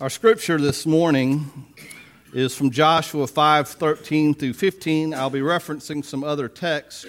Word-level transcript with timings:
Our 0.00 0.10
scripture 0.10 0.60
this 0.60 0.86
morning 0.86 1.72
is 2.32 2.52
from 2.56 2.72
Joshua 2.72 3.28
5 3.28 3.68
13 3.68 4.34
through 4.34 4.54
15. 4.54 5.14
I'll 5.14 5.30
be 5.30 5.38
referencing 5.38 6.04
some 6.04 6.24
other 6.24 6.48
texts. 6.48 7.06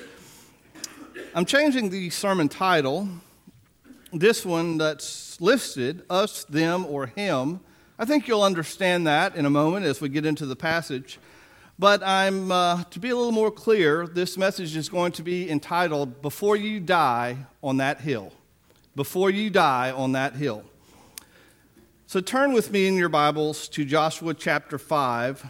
I'm 1.34 1.46
changing 1.46 1.90
the 1.90 2.12
sermon 2.12 2.48
title. 2.48 3.10
This 4.14 4.46
one 4.46 4.78
that's 4.78 5.42
listed, 5.42 6.04
us, 6.12 6.44
them, 6.44 6.86
or 6.86 7.08
him. 7.08 7.60
I 7.98 8.06
think 8.06 8.28
you'll 8.28 8.44
understand 8.44 9.08
that 9.08 9.36
in 9.36 9.48
a 9.48 9.50
moment 9.50 9.88
as 9.88 10.00
we 10.00 10.08
get 10.08 10.24
into 10.24 10.46
the 10.46 10.56
passage. 10.56 11.18
But 11.80 12.04
I'm, 12.04 12.52
uh, 12.52 12.84
to 12.84 13.00
be 13.00 13.10
a 13.10 13.16
little 13.16 13.32
more 13.32 13.50
clear, 13.50 14.06
this 14.06 14.38
message 14.38 14.76
is 14.76 14.90
going 14.90 15.14
to 15.14 15.24
be 15.24 15.50
entitled 15.50 16.22
Before 16.22 16.56
You 16.56 16.80
Die 16.80 17.38
on 17.64 17.78
That 17.78 18.02
Hill. 18.02 18.32
Before 18.96 19.32
You 19.32 19.50
Die 19.50 19.92
on 19.92 20.12
That 20.12 20.36
Hill. 20.36 20.64
So 22.08 22.22
turn 22.22 22.54
with 22.54 22.72
me 22.72 22.88
in 22.88 22.94
your 22.98 23.10
Bibles 23.10 23.68
to 23.70 23.84
Joshua 23.84 24.36
chapter 24.36 24.78
5, 24.78 25.44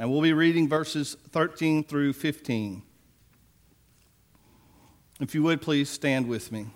and 0.00 0.10
we'll 0.10 0.20
be 0.20 0.32
reading 0.32 0.68
verses 0.68 1.16
13 1.30 1.84
through 1.84 2.14
15. 2.14 2.82
If 5.20 5.36
you 5.36 5.44
would 5.44 5.62
please 5.62 5.88
stand 5.88 6.26
with 6.26 6.50
me. 6.50 6.66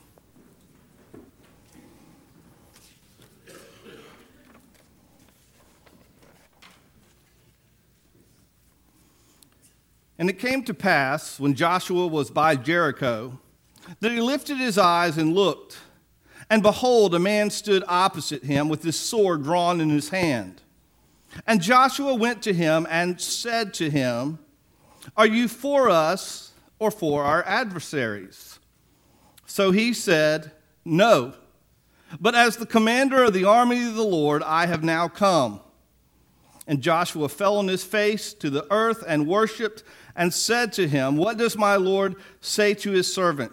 And 10.17 10.31
it 10.31 10.39
came 10.39 10.63
to 10.63 10.73
pass, 10.73 11.41
when 11.41 11.55
Joshua 11.55 12.07
was 12.07 12.31
by 12.31 12.55
Jericho, 12.55 13.41
that 13.99 14.13
he 14.13 14.21
lifted 14.21 14.59
his 14.59 14.79
eyes 14.79 15.19
and 15.19 15.35
looked, 15.35 15.79
and 16.51 16.63
behold, 16.63 17.15
a 17.15 17.19
man 17.19 17.51
stood 17.51 17.85
opposite 17.87 18.45
him 18.45 18.69
with 18.69 18.83
his 18.83 18.99
sword 18.99 19.43
drawn 19.43 19.81
in 19.81 19.91
his 19.91 20.11
hand. 20.11 20.61
And 21.47 21.63
Joshua 21.63 22.15
went 22.15 22.43
to 22.43 22.53
him 22.53 22.87
and 22.91 23.21
said 23.21 23.73
to 23.75 23.91
him, 23.91 24.39
Are 25.17 25.27
you 25.27 25.49
for 25.49 25.89
us 25.89 26.53
or 26.79 26.91
for 26.91 27.25
our 27.25 27.43
adversaries? 27.45 28.59
So 29.47 29.71
he 29.71 29.93
said, 29.93 30.53
No. 30.85 31.35
But 32.21 32.35
as 32.35 32.57
the 32.57 32.67
commander 32.67 33.25
of 33.25 33.33
the 33.33 33.45
army 33.45 33.87
of 33.87 33.95
the 33.95 34.03
Lord, 34.03 34.43
I 34.43 34.67
have 34.67 34.85
now 34.85 35.09
come. 35.09 35.61
And 36.67 36.83
Joshua 36.83 37.29
fell 37.29 37.57
on 37.57 37.69
his 37.69 37.83
face 37.83 38.35
to 38.35 38.51
the 38.51 38.67
earth 38.71 39.03
and 39.07 39.27
worshiped 39.27 39.83
and 40.15 40.33
said 40.33 40.73
to 40.75 40.87
him, 40.87 41.17
What 41.17 41.39
does 41.39 41.57
my 41.57 41.77
Lord 41.77 42.17
say 42.41 42.75
to 42.75 42.91
his 42.91 43.13
servant? 43.13 43.53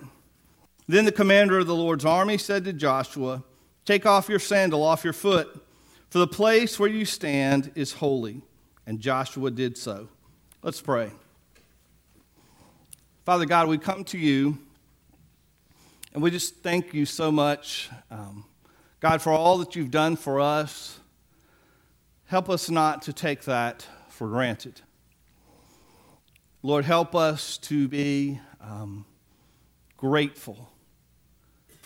Then 0.90 1.06
the 1.06 1.12
commander 1.12 1.60
of 1.60 1.68
the 1.68 1.76
Lord's 1.76 2.04
army 2.04 2.40
said 2.40 2.66
to 2.66 2.74
Joshua, 2.74 3.44
Take 3.86 4.08
off 4.08 4.28
your 4.28 4.40
sandal 4.40 4.82
off 4.82 5.04
your 5.04 5.14
foot, 5.14 5.64
for 6.10 6.18
the 6.18 6.26
place 6.26 6.80
where 6.80 6.90
you 6.90 7.06
stand 7.06 7.72
is 7.76 7.94
holy. 7.94 8.42
And 8.88 9.00
Joshua 9.00 9.52
did 9.52 9.78
so. 9.78 10.10
Let's 10.64 10.82
pray. 10.82 11.12
Father 13.24 13.46
God, 13.46 13.68
we 13.68 13.78
come 13.78 14.04
to 14.06 14.18
you 14.18 14.58
and 16.16 16.24
we 16.24 16.32
just 16.32 16.64
thank 16.64 16.92
you 16.92 17.06
so 17.06 17.32
much, 17.32 17.92
um, 18.10 18.46
God, 19.00 19.22
for 19.22 19.32
all 19.32 19.60
that 19.60 19.76
you've 19.76 19.92
done 19.92 20.16
for 20.16 20.42
us. 20.42 21.00
Help 22.26 22.50
us 22.50 22.68
not 22.68 23.04
to 23.04 23.14
take 23.14 23.44
that 23.44 23.88
for 24.10 24.28
granted. 24.28 24.82
Lord, 26.64 26.86
help 26.86 27.14
us 27.14 27.60
to 27.60 27.88
be 27.88 28.40
um, 28.60 29.06
grateful 29.96 30.72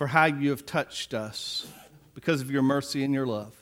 for 0.03 0.07
how 0.07 0.25
you 0.25 0.49
have 0.49 0.65
touched 0.65 1.13
us 1.13 1.65
because 2.13 2.41
of 2.41 2.51
your 2.51 2.61
mercy 2.61 3.05
and 3.05 3.13
your 3.13 3.25
love. 3.25 3.55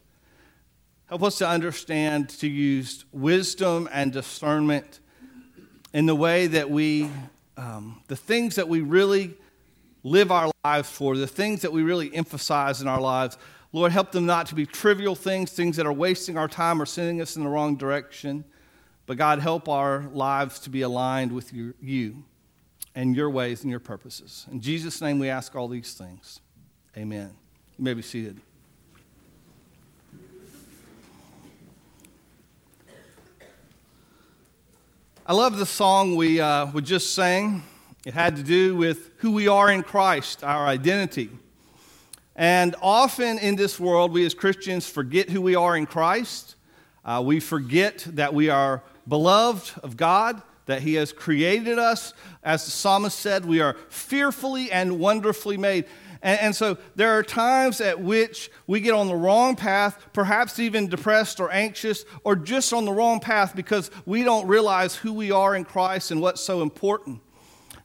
Help 1.05 1.21
us 1.21 1.37
to 1.37 1.47
understand 1.47 2.29
to 2.29 2.47
use 2.47 3.05
wisdom 3.11 3.87
and 3.91 4.11
discernment 4.11 5.01
in 5.93 6.07
the 6.07 6.15
way 6.15 6.47
that 6.47 6.67
we, 6.67 7.07
um, 7.57 8.01
the 8.07 8.15
things 8.15 8.55
that 8.55 8.67
we 8.67 8.81
really 8.81 9.35
live 10.01 10.31
our 10.31 10.49
lives 10.65 10.89
for, 10.89 11.15
the 11.15 11.27
things 11.27 11.61
that 11.61 11.71
we 11.71 11.83
really 11.83 12.11
emphasize 12.15 12.81
in 12.81 12.87
our 12.87 12.99
lives. 12.99 13.37
Lord, 13.71 13.91
help 13.91 14.11
them 14.11 14.25
not 14.25 14.47
to 14.47 14.55
be 14.55 14.65
trivial 14.65 15.13
things, 15.13 15.51
things 15.51 15.77
that 15.77 15.85
are 15.85 15.93
wasting 15.93 16.39
our 16.39 16.47
time 16.47 16.81
or 16.81 16.87
sending 16.87 17.21
us 17.21 17.35
in 17.35 17.43
the 17.43 17.49
wrong 17.51 17.75
direction. 17.75 18.45
But 19.05 19.17
God, 19.17 19.37
help 19.37 19.69
our 19.69 20.09
lives 20.11 20.57
to 20.61 20.71
be 20.71 20.81
aligned 20.81 21.33
with 21.33 21.53
your, 21.53 21.75
you 21.79 22.23
and 22.95 23.15
your 23.15 23.29
ways 23.29 23.61
and 23.61 23.71
your 23.71 23.79
purposes. 23.79 24.47
In 24.51 24.61
Jesus' 24.61 25.01
name 25.01 25.19
we 25.19 25.29
ask 25.29 25.55
all 25.55 25.67
these 25.67 25.93
things. 25.93 26.41
Amen. 26.97 27.31
You 27.77 27.83
may 27.83 27.93
be 27.93 28.01
seated. 28.01 28.39
I 35.25 35.33
love 35.33 35.57
the 35.57 35.65
song 35.65 36.15
we, 36.15 36.41
uh, 36.41 36.71
we 36.73 36.81
just 36.81 37.13
sang. 37.13 37.63
It 38.05 38.13
had 38.13 38.35
to 38.35 38.43
do 38.43 38.75
with 38.75 39.11
who 39.17 39.31
we 39.31 39.47
are 39.47 39.71
in 39.71 39.83
Christ, 39.83 40.43
our 40.43 40.65
identity. 40.65 41.29
And 42.35 42.75
often 42.81 43.37
in 43.37 43.55
this 43.55 43.79
world, 43.79 44.11
we 44.11 44.25
as 44.25 44.33
Christians 44.33 44.89
forget 44.89 45.29
who 45.29 45.41
we 45.41 45.55
are 45.55 45.77
in 45.77 45.85
Christ. 45.85 46.55
Uh, 47.05 47.21
we 47.23 47.39
forget 47.39 47.99
that 48.09 48.33
we 48.33 48.49
are 48.49 48.83
beloved 49.07 49.79
of 49.83 49.95
God, 49.95 50.41
that 50.71 50.81
He 50.81 50.93
has 50.95 51.11
created 51.11 51.77
us. 51.77 52.13
As 52.43 52.65
the 52.65 52.71
psalmist 52.71 53.19
said, 53.19 53.45
we 53.45 53.59
are 53.59 53.75
fearfully 53.89 54.71
and 54.71 54.99
wonderfully 54.99 55.57
made. 55.57 55.85
And, 56.23 56.39
and, 56.39 56.55
so 56.55 56.77
there 56.95 57.17
are 57.17 57.23
times 57.23 57.81
at 57.81 57.99
which 57.99 58.49
we 58.67 58.79
get 58.79 58.93
on 58.93 59.07
the 59.07 59.15
wrong 59.15 59.55
path, 59.55 59.97
perhaps 60.13 60.59
even 60.59 60.87
depressed 60.87 61.39
or 61.39 61.51
anxious, 61.51 62.05
or 62.23 62.35
just 62.35 62.73
on 62.73 62.85
the 62.85 62.91
wrong 62.91 63.19
path 63.19 63.55
because 63.55 63.89
we 64.05 64.23
don't 64.23 64.47
realize 64.47 64.95
who 64.95 65.13
we 65.13 65.31
are 65.31 65.55
in 65.55 65.65
Christ 65.65 66.11
and 66.11 66.21
what's 66.21 66.41
so 66.41 66.61
important. 66.61 67.21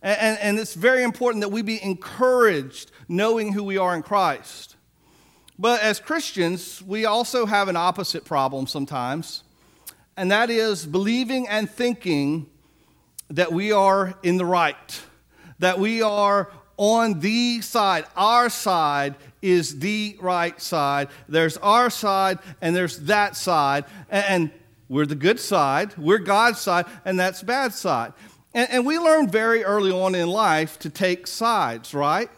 And, 0.02 0.18
and, 0.20 0.38
and 0.38 0.58
it's 0.58 0.74
very 0.74 1.02
important 1.02 1.42
that 1.42 1.48
we 1.48 1.62
be 1.62 1.82
encouraged 1.82 2.92
knowing 3.08 3.52
who 3.52 3.64
we 3.64 3.78
are 3.78 3.96
in 3.96 4.02
Christ. 4.02 4.76
But 5.58 5.80
as 5.80 5.98
Christians, 5.98 6.82
we 6.82 7.06
also 7.06 7.46
have 7.46 7.68
an 7.68 7.76
opposite 7.76 8.24
problem 8.24 8.66
sometimes 8.66 9.42
and 10.16 10.30
that 10.30 10.50
is 10.50 10.86
believing 10.86 11.46
and 11.48 11.70
thinking 11.70 12.46
that 13.30 13.52
we 13.52 13.72
are 13.72 14.14
in 14.22 14.36
the 14.36 14.44
right, 14.44 15.02
that 15.58 15.78
we 15.78 16.02
are 16.02 16.50
on 16.76 17.20
the 17.20 17.60
side. 17.60 18.04
Our 18.16 18.48
side 18.48 19.14
is 19.42 19.78
the 19.78 20.16
right 20.20 20.60
side. 20.60 21.08
There's 21.28 21.56
our 21.58 21.90
side 21.90 22.38
and 22.60 22.76
there's 22.76 22.98
that 23.00 23.36
side. 23.36 23.84
And 24.10 24.50
we're 24.88 25.06
the 25.06 25.16
good 25.16 25.40
side, 25.40 25.96
we're 25.98 26.18
God's 26.18 26.60
side, 26.60 26.86
and 27.04 27.18
that's 27.18 27.42
bad 27.42 27.72
side. 27.72 28.12
And, 28.54 28.70
and 28.70 28.86
we 28.86 28.98
learn 28.98 29.28
very 29.28 29.64
early 29.64 29.90
on 29.90 30.14
in 30.14 30.28
life 30.28 30.78
to 30.80 30.90
take 30.90 31.26
sides, 31.26 31.92
right? 31.92 32.30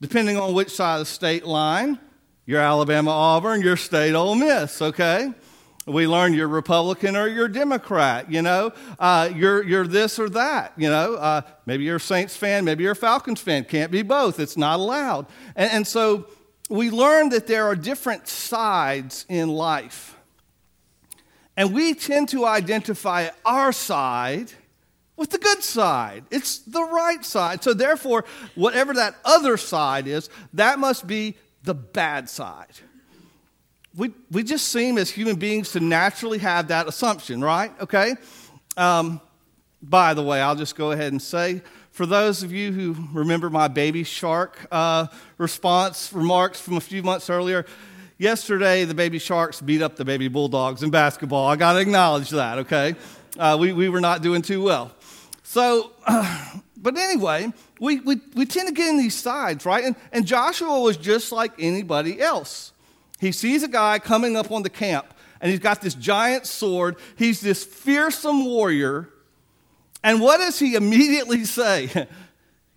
Depending 0.00 0.36
on 0.36 0.54
which 0.54 0.70
side 0.70 0.94
of 0.94 1.00
the 1.00 1.06
state 1.06 1.44
line. 1.44 2.00
You're 2.46 2.60
Alabama 2.60 3.10
Auburn, 3.10 3.62
you're 3.62 3.76
State 3.76 4.14
Ole 4.14 4.34
Miss, 4.34 4.82
okay? 4.82 5.32
We 5.86 6.06
learn 6.06 6.32
you're 6.32 6.48
Republican 6.48 7.14
or 7.14 7.28
you're 7.28 7.48
Democrat, 7.48 8.32
you 8.32 8.40
know, 8.40 8.72
uh, 8.98 9.30
you're, 9.34 9.62
you're 9.62 9.86
this 9.86 10.18
or 10.18 10.30
that, 10.30 10.72
you 10.78 10.88
know. 10.88 11.16
Uh, 11.16 11.42
maybe 11.66 11.84
you're 11.84 11.96
a 11.96 12.00
Saints 12.00 12.34
fan, 12.36 12.64
maybe 12.64 12.84
you're 12.84 12.92
a 12.92 12.96
Falcons 12.96 13.40
fan. 13.40 13.64
Can't 13.64 13.90
be 13.90 14.02
both, 14.02 14.40
it's 14.40 14.56
not 14.56 14.80
allowed. 14.80 15.26
And, 15.54 15.70
and 15.70 15.86
so 15.86 16.26
we 16.70 16.90
learn 16.90 17.28
that 17.30 17.46
there 17.46 17.66
are 17.66 17.76
different 17.76 18.28
sides 18.28 19.26
in 19.28 19.50
life. 19.50 20.16
And 21.56 21.74
we 21.74 21.94
tend 21.94 22.30
to 22.30 22.46
identify 22.46 23.28
our 23.44 23.70
side 23.70 24.52
with 25.16 25.30
the 25.30 25.38
good 25.38 25.62
side. 25.62 26.24
It's 26.30 26.58
the 26.58 26.82
right 26.82 27.24
side. 27.24 27.62
So, 27.62 27.74
therefore, 27.74 28.24
whatever 28.56 28.94
that 28.94 29.14
other 29.24 29.56
side 29.56 30.08
is, 30.08 30.30
that 30.54 30.80
must 30.80 31.06
be 31.06 31.36
the 31.62 31.74
bad 31.74 32.28
side 32.28 32.80
we, 33.96 34.12
we 34.30 34.42
just 34.42 34.68
seem 34.68 34.98
as 34.98 35.10
human 35.10 35.36
beings 35.36 35.72
to 35.72 35.80
naturally 35.80 36.38
have 36.38 36.68
that 36.68 36.88
assumption, 36.88 37.42
right? 37.42 37.72
Okay? 37.80 38.14
Um, 38.76 39.20
by 39.82 40.14
the 40.14 40.22
way, 40.22 40.40
I'll 40.40 40.56
just 40.56 40.76
go 40.76 40.90
ahead 40.90 41.12
and 41.12 41.22
say 41.22 41.62
for 41.94 42.06
those 42.06 42.42
of 42.42 42.52
you 42.52 42.72
who 42.72 42.96
remember 43.12 43.48
my 43.50 43.68
baby 43.68 44.02
shark 44.02 44.66
uh, 44.72 45.06
response 45.38 46.12
remarks 46.12 46.60
from 46.60 46.76
a 46.76 46.80
few 46.80 47.04
months 47.04 47.30
earlier, 47.30 47.64
yesterday 48.18 48.84
the 48.84 48.94
baby 48.94 49.20
sharks 49.20 49.60
beat 49.60 49.80
up 49.80 49.94
the 49.94 50.04
baby 50.04 50.26
bulldogs 50.26 50.82
in 50.82 50.90
basketball. 50.90 51.46
I 51.46 51.54
got 51.54 51.74
to 51.74 51.78
acknowledge 51.78 52.30
that, 52.30 52.58
okay? 52.58 52.96
Uh, 53.38 53.56
we, 53.60 53.72
we 53.72 53.88
were 53.88 54.00
not 54.00 54.22
doing 54.22 54.42
too 54.42 54.60
well. 54.60 54.90
So, 55.44 55.92
uh, 56.04 56.58
but 56.76 56.98
anyway, 56.98 57.52
we, 57.78 58.00
we, 58.00 58.20
we 58.34 58.44
tend 58.44 58.66
to 58.66 58.74
get 58.74 58.88
in 58.88 58.98
these 58.98 59.14
sides, 59.14 59.64
right? 59.64 59.84
And, 59.84 59.94
and 60.10 60.26
Joshua 60.26 60.80
was 60.80 60.96
just 60.96 61.30
like 61.30 61.52
anybody 61.60 62.20
else. 62.20 62.72
He 63.20 63.32
sees 63.32 63.62
a 63.62 63.68
guy 63.68 63.98
coming 63.98 64.36
up 64.36 64.50
on 64.50 64.62
the 64.62 64.70
camp, 64.70 65.06
and 65.40 65.50
he's 65.50 65.60
got 65.60 65.80
this 65.80 65.94
giant 65.94 66.46
sword. 66.46 66.96
He's 67.16 67.40
this 67.40 67.64
fearsome 67.64 68.44
warrior. 68.44 69.08
And 70.02 70.20
what 70.20 70.38
does 70.38 70.58
he 70.58 70.74
immediately 70.74 71.44
say? 71.44 72.08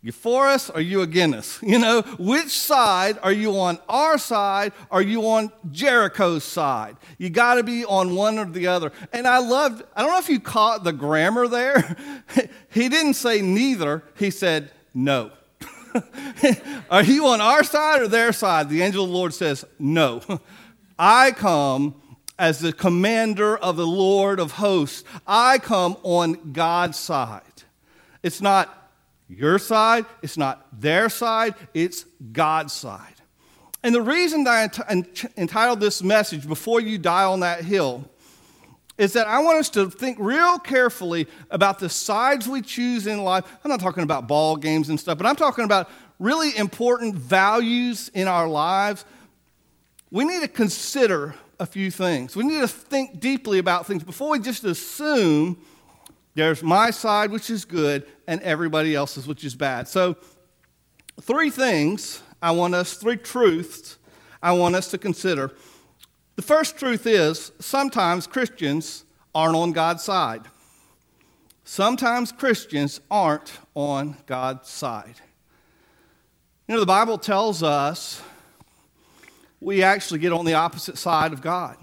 You 0.04 0.14
for 0.14 0.48
us 0.48 0.70
or 0.70 0.80
you 0.80 1.02
against 1.02 1.38
us? 1.38 1.60
You 1.64 1.80
know, 1.80 2.02
which 2.18 2.50
side 2.50 3.18
are 3.24 3.32
you 3.32 3.60
on 3.60 3.80
our 3.90 4.18
side? 4.18 4.72
Are 4.90 5.02
you 5.02 5.24
on 5.24 5.52
Jericho's 5.72 6.46
side? 6.46 6.96
You 7.18 7.30
got 7.30 7.56
to 7.56 7.64
be 7.64 7.84
on 7.84 8.16
one 8.16 8.40
or 8.40 8.46
the 8.46 8.68
other. 8.68 8.92
And 9.12 9.28
I 9.28 9.40
loved, 9.40 9.84
I 9.96 10.04
don't 10.04 10.12
know 10.12 10.20
if 10.20 10.30
you 10.30 10.40
caught 10.40 10.84
the 10.84 10.94
grammar 10.94 11.48
there. 11.48 11.98
he 12.70 12.88
didn't 12.88 13.16
say 13.16 13.42
neither, 13.42 14.04
he 14.16 14.30
said 14.30 14.72
no. 14.94 15.32
are 16.90 17.04
you 17.04 17.28
on 17.28 17.42
our 17.42 17.64
side 17.64 18.02
or 18.02 18.08
their 18.08 18.32
side? 18.32 18.70
The 18.70 18.82
angel 18.82 19.04
of 19.04 19.10
the 19.10 19.16
Lord 19.16 19.34
says, 19.34 19.66
No. 19.80 20.22
I 21.00 21.32
come 21.32 21.96
as 22.40 22.60
the 22.60 22.74
commander 22.74 23.58
of 23.58 23.76
the 23.76 23.88
Lord 23.88 24.40
of 24.40 24.54
hosts. 24.54 25.04
I 25.26 25.60
come 25.60 25.98
on 26.04 26.54
God's 26.54 26.98
side. 26.98 27.42
It's 28.24 28.42
not 28.42 28.92
your 29.30 29.60
side, 29.60 30.06
it's 30.22 30.38
not 30.38 30.68
their 30.80 31.10
side, 31.10 31.56
it's 31.74 32.06
God's 32.32 32.74
side. 32.74 33.14
And 33.84 33.94
the 33.94 34.02
reason 34.02 34.44
that 34.46 34.80
I 34.90 35.04
entitled 35.38 35.80
this 35.80 36.02
message, 36.02 36.48
Before 36.48 36.82
You 36.82 36.98
Die 36.98 37.24
on 37.24 37.42
That 37.42 37.64
Hill, 37.64 38.10
is 38.98 39.14
that 39.14 39.28
I 39.28 39.40
want 39.40 39.60
us 39.60 39.70
to 39.72 39.90
think 39.90 40.18
real 40.20 40.58
carefully 40.60 41.28
about 41.52 41.80
the 41.80 41.90
sides 41.90 42.48
we 42.48 42.62
choose 42.62 43.08
in 43.08 43.24
life. 43.24 43.46
I'm 43.64 43.70
not 43.70 43.80
talking 43.80 44.04
about 44.04 44.28
ball 44.28 44.56
games 44.56 44.90
and 44.90 45.00
stuff, 45.00 45.18
but 45.18 45.28
I'm 45.28 45.36
talking 45.36 45.66
about 45.66 45.90
really 46.20 46.56
important 46.58 47.16
values 47.16 48.10
in 48.14 48.28
our 48.28 48.48
lives. 48.48 49.06
We 50.10 50.26
need 50.26 50.42
to 50.42 50.48
consider 50.48 51.36
a 51.60 51.66
few 51.66 51.92
things. 51.92 52.36
We 52.36 52.44
need 52.44 52.62
to 52.62 52.68
think 52.68 53.20
deeply 53.20 53.60
about 53.60 53.86
things 53.86 54.04
before 54.04 54.30
we 54.30 54.40
just 54.40 54.64
assume 54.64 55.58
there's 56.36 56.62
my 56.62 56.92
side, 56.92 57.32
which 57.32 57.50
is 57.50 57.66
good, 57.66 58.06
and 58.28 58.42
everybody 58.42 58.94
else's, 58.94 59.28
which 59.28 59.44
is 59.44 59.56
bad. 59.56 59.88
So, 59.88 60.16
three 61.22 61.50
things 61.50 62.22
I 62.42 62.52
want 62.52 62.76
us, 62.76 62.94
three 62.94 63.18
truths 63.18 63.98
I 64.42 64.52
want 64.52 64.76
us 64.76 64.92
to 64.92 65.00
consider. 65.00 65.52
The 66.38 66.44
first 66.44 66.78
truth 66.78 67.08
is 67.08 67.52
sometimes 67.60 68.28
Christians 68.28 69.04
aren't 69.34 69.56
on 69.56 69.72
God's 69.72 70.04
side. 70.04 70.44
Sometimes 71.64 72.32
Christians 72.32 73.02
aren't 73.10 73.52
on 73.74 74.16
God's 74.28 74.70
side. 74.70 75.16
You 76.68 76.76
know, 76.76 76.80
the 76.80 76.86
Bible 76.86 77.18
tells 77.18 77.64
us 77.64 78.22
we 79.60 79.82
actually 79.82 80.20
get 80.20 80.32
on 80.32 80.46
the 80.46 80.54
opposite 80.54 81.00
side 81.00 81.34
of 81.34 81.42
God. 81.42 81.76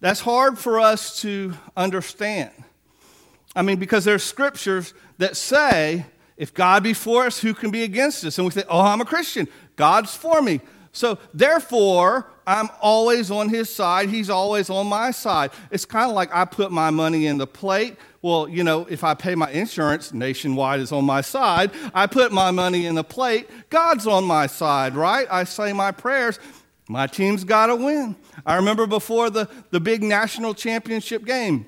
That's 0.00 0.20
hard 0.20 0.58
for 0.58 0.80
us 0.80 1.20
to 1.20 1.54
understand. 1.76 2.50
I 3.54 3.62
mean, 3.62 3.78
because 3.78 4.04
there's 4.04 4.24
scriptures 4.24 4.94
that 5.18 5.36
say, 5.36 6.06
if 6.36 6.52
God 6.52 6.82
be 6.82 6.92
for 6.92 7.24
us, 7.24 7.38
who 7.38 7.54
can 7.54 7.70
be 7.70 7.84
against 7.84 8.24
us? 8.24 8.36
And 8.36 8.44
we 8.44 8.50
say, 8.50 8.64
oh, 8.68 8.80
I'm 8.80 9.00
a 9.00 9.06
Christian. 9.06 9.46
God's 9.76 10.12
for 10.12 10.42
me. 10.42 10.60
So 10.96 11.18
therefore, 11.34 12.26
I'm 12.46 12.70
always 12.80 13.30
on 13.30 13.50
his 13.50 13.68
side. 13.68 14.08
He's 14.08 14.30
always 14.30 14.70
on 14.70 14.86
my 14.86 15.10
side. 15.10 15.50
It's 15.70 15.84
kind 15.84 16.08
of 16.08 16.16
like 16.16 16.34
I 16.34 16.46
put 16.46 16.72
my 16.72 16.88
money 16.88 17.26
in 17.26 17.36
the 17.36 17.46
plate. 17.46 17.96
Well, 18.22 18.48
you 18.48 18.64
know, 18.64 18.86
if 18.88 19.04
I 19.04 19.12
pay 19.12 19.34
my 19.34 19.50
insurance, 19.50 20.14
Nationwide 20.14 20.80
is 20.80 20.92
on 20.92 21.04
my 21.04 21.20
side. 21.20 21.70
I 21.92 22.06
put 22.06 22.32
my 22.32 22.50
money 22.50 22.86
in 22.86 22.94
the 22.94 23.04
plate. 23.04 23.50
God's 23.68 24.06
on 24.06 24.24
my 24.24 24.46
side, 24.46 24.94
right? 24.94 25.28
I 25.30 25.44
say 25.44 25.74
my 25.74 25.92
prayers. 25.92 26.38
My 26.88 27.06
team's 27.06 27.44
got 27.44 27.66
to 27.66 27.76
win. 27.76 28.16
I 28.46 28.56
remember 28.56 28.86
before 28.86 29.28
the, 29.28 29.50
the 29.70 29.80
big 29.80 30.02
national 30.02 30.54
championship 30.54 31.26
game, 31.26 31.66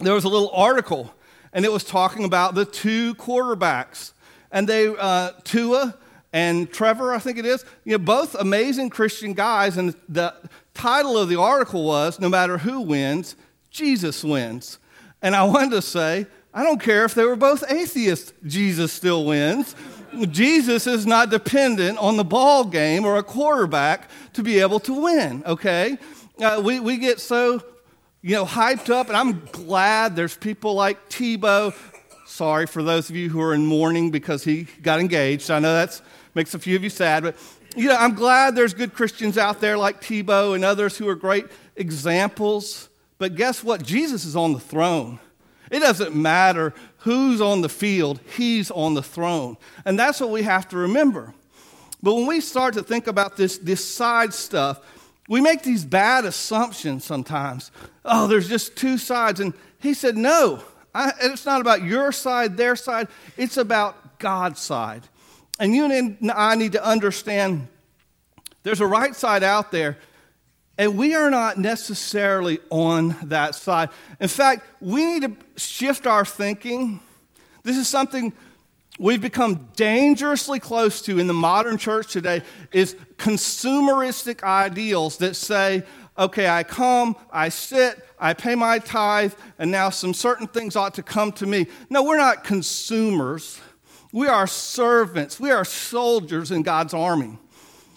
there 0.00 0.12
was 0.12 0.24
a 0.24 0.28
little 0.28 0.50
article, 0.50 1.14
and 1.54 1.64
it 1.64 1.72
was 1.72 1.82
talking 1.82 2.24
about 2.24 2.54
the 2.54 2.66
two 2.66 3.14
quarterbacks. 3.14 4.12
And 4.52 4.68
they, 4.68 4.88
uh, 4.88 5.30
Tua 5.44 5.94
and 6.32 6.70
Trevor, 6.70 7.12
I 7.12 7.18
think 7.18 7.38
it 7.38 7.46
is, 7.46 7.64
you 7.84 7.92
know, 7.92 7.98
both 7.98 8.34
amazing 8.36 8.90
Christian 8.90 9.32
guys. 9.32 9.76
And 9.76 9.94
the 10.08 10.34
title 10.74 11.18
of 11.18 11.28
the 11.28 11.40
article 11.40 11.84
was 11.84 12.20
No 12.20 12.28
matter 12.28 12.58
who 12.58 12.80
wins, 12.80 13.36
Jesus 13.70 14.22
wins. 14.22 14.78
And 15.22 15.34
I 15.34 15.44
wanted 15.44 15.72
to 15.72 15.82
say, 15.82 16.26
I 16.52 16.62
don't 16.62 16.80
care 16.80 17.04
if 17.04 17.14
they 17.14 17.24
were 17.24 17.36
both 17.36 17.64
atheists, 17.70 18.32
Jesus 18.46 18.92
still 18.92 19.24
wins. 19.24 19.74
Jesus 20.30 20.88
is 20.88 21.06
not 21.06 21.30
dependent 21.30 21.98
on 21.98 22.16
the 22.16 22.24
ball 22.24 22.64
game 22.64 23.04
or 23.04 23.16
a 23.16 23.22
quarterback 23.22 24.10
to 24.32 24.42
be 24.42 24.58
able 24.58 24.80
to 24.80 25.02
win, 25.02 25.44
okay? 25.46 25.96
Uh, 26.42 26.60
we, 26.64 26.80
we 26.80 26.96
get 26.96 27.20
so 27.20 27.62
you 28.22 28.34
know, 28.34 28.44
hyped 28.44 28.90
up, 28.90 29.08
and 29.08 29.16
I'm 29.16 29.40
glad 29.52 30.14
there's 30.14 30.36
people 30.36 30.74
like 30.74 31.08
Tebow. 31.08 31.74
Sorry 32.26 32.66
for 32.66 32.82
those 32.82 33.08
of 33.08 33.16
you 33.16 33.30
who 33.30 33.40
are 33.40 33.54
in 33.54 33.64
mourning 33.64 34.10
because 34.10 34.44
he 34.44 34.64
got 34.82 35.00
engaged. 35.00 35.50
I 35.50 35.58
know 35.58 35.72
that 35.74 36.00
makes 36.34 36.54
a 36.54 36.58
few 36.58 36.76
of 36.76 36.84
you 36.84 36.90
sad, 36.90 37.22
but 37.22 37.36
you 37.76 37.88
know, 37.88 37.96
I'm 37.96 38.14
glad 38.14 38.56
there's 38.56 38.74
good 38.74 38.94
Christians 38.94 39.38
out 39.38 39.60
there 39.60 39.78
like 39.78 40.00
Tebow 40.00 40.54
and 40.54 40.64
others 40.64 40.96
who 40.96 41.08
are 41.08 41.14
great 41.14 41.46
examples. 41.76 42.88
But 43.18 43.36
guess 43.36 43.62
what? 43.62 43.82
Jesus 43.82 44.24
is 44.24 44.34
on 44.34 44.52
the 44.52 44.60
throne. 44.60 45.20
It 45.70 45.80
doesn't 45.80 46.16
matter 46.16 46.74
who's 46.98 47.40
on 47.40 47.60
the 47.60 47.68
field, 47.68 48.20
he's 48.36 48.70
on 48.70 48.94
the 48.94 49.02
throne. 49.02 49.56
And 49.84 49.98
that's 49.98 50.20
what 50.20 50.30
we 50.30 50.42
have 50.42 50.68
to 50.70 50.76
remember. 50.76 51.32
But 52.02 52.14
when 52.14 52.26
we 52.26 52.40
start 52.40 52.74
to 52.74 52.82
think 52.82 53.06
about 53.06 53.36
this, 53.36 53.58
this 53.58 53.84
side 53.84 54.34
stuff, 54.34 54.80
we 55.28 55.40
make 55.40 55.62
these 55.62 55.84
bad 55.84 56.24
assumptions 56.24 57.04
sometimes. 57.04 57.70
Oh, 58.04 58.26
there's 58.26 58.48
just 58.48 58.74
two 58.76 58.98
sides. 58.98 59.38
And 59.38 59.54
he 59.78 59.94
said, 59.94 60.16
No, 60.16 60.62
I, 60.94 61.12
it's 61.22 61.46
not 61.46 61.60
about 61.60 61.82
your 61.84 62.10
side, 62.10 62.56
their 62.56 62.74
side. 62.74 63.08
It's 63.36 63.56
about 63.56 64.18
God's 64.18 64.60
side. 64.60 65.02
And 65.60 65.74
you 65.74 65.84
and 65.84 66.30
I 66.32 66.54
need 66.54 66.72
to 66.72 66.84
understand 66.84 67.68
there's 68.62 68.80
a 68.80 68.86
right 68.86 69.14
side 69.14 69.42
out 69.42 69.70
there, 69.70 69.98
and 70.78 70.96
we 70.96 71.14
are 71.14 71.30
not 71.30 71.58
necessarily 71.58 72.60
on 72.70 73.14
that 73.24 73.54
side. 73.54 73.90
In 74.20 74.28
fact, 74.28 74.66
we 74.80 75.04
need 75.04 75.22
to 75.22 75.60
shift 75.60 76.06
our 76.06 76.24
thinking. 76.24 77.00
This 77.62 77.76
is 77.76 77.86
something 77.88 78.32
we've 78.98 79.20
become 79.20 79.68
dangerously 79.76 80.60
close 80.60 81.02
to 81.02 81.18
in 81.18 81.26
the 81.26 81.34
modern 81.34 81.76
church 81.76 82.10
today 82.10 82.42
is 82.72 82.96
consumeristic 83.18 84.42
ideals 84.42 85.18
that 85.18 85.36
say, 85.36 85.84
okay, 86.18 86.48
I 86.48 86.62
come, 86.62 87.16
I 87.30 87.50
sit, 87.50 88.02
I 88.18 88.32
pay 88.32 88.54
my 88.54 88.78
tithe, 88.78 89.34
and 89.58 89.70
now 89.70 89.90
some 89.90 90.14
certain 90.14 90.46
things 90.46 90.74
ought 90.74 90.94
to 90.94 91.02
come 91.02 91.32
to 91.32 91.46
me. 91.46 91.66
No, 91.90 92.02
we're 92.02 92.16
not 92.16 92.44
consumers. 92.44 93.60
We 94.12 94.26
are 94.26 94.46
servants. 94.46 95.38
We 95.38 95.50
are 95.50 95.64
soldiers 95.64 96.50
in 96.50 96.62
God's 96.62 96.94
army. 96.94 97.38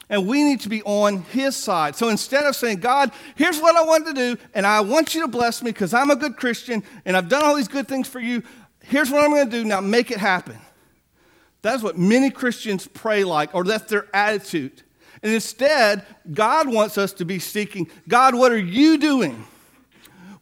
And 0.10 0.27
we 0.27 0.44
need 0.44 0.62
to 0.62 0.69
be 0.69 0.83
on 0.83 1.24
his 1.24 1.56
side. 1.56 1.95
So 1.95 2.10
instead 2.10 2.44
of 2.44 2.55
saying, 2.55 2.82
God, 2.82 3.12
here's 3.36 3.60
what 3.60 3.75
I 3.75 3.84
want 3.84 4.05
to 4.08 4.13
do, 4.13 4.38
and 4.53 4.67
I 4.67 4.82
want 4.82 5.15
you 5.15 5.22
to 5.22 5.27
bless 5.27 5.63
me 5.63 5.72
because 5.72 5.93
I'm 5.93 6.12
a 6.12 6.15
good 6.15 6.38
Christian 6.38 6.84
and 7.05 7.17
I've 7.17 7.29
done 7.29 7.43
all 7.43 7.55
these 7.55 7.67
good 7.67 7.88
things 7.88 8.08
for 8.08 8.20
you, 8.20 8.43
here's 8.84 9.10
what 9.10 9.24
I'm 9.24 9.32
going 9.32 9.50
to 9.50 9.51
do. 9.51 9.63
Now 9.63 9.82
make 9.82 10.12
it 10.12 10.20
happen. 10.20 10.58
That's 11.63 11.82
what 11.82 11.98
many 11.98 12.29
Christians 12.29 12.86
pray 12.86 13.24
like, 13.24 13.55
or 13.55 13.63
that's 13.63 13.89
their 13.89 14.08
attitude. 14.13 14.84
And 15.24 15.34
instead, 15.34 16.05
God 16.32 16.67
wants 16.67 16.98
us 16.98 17.13
to 17.13 17.25
be 17.25 17.39
seeking 17.39 17.89
God, 18.08 18.36
what 18.36 18.51
are 18.51 18.58
you 18.58 18.98
doing? 18.98 19.48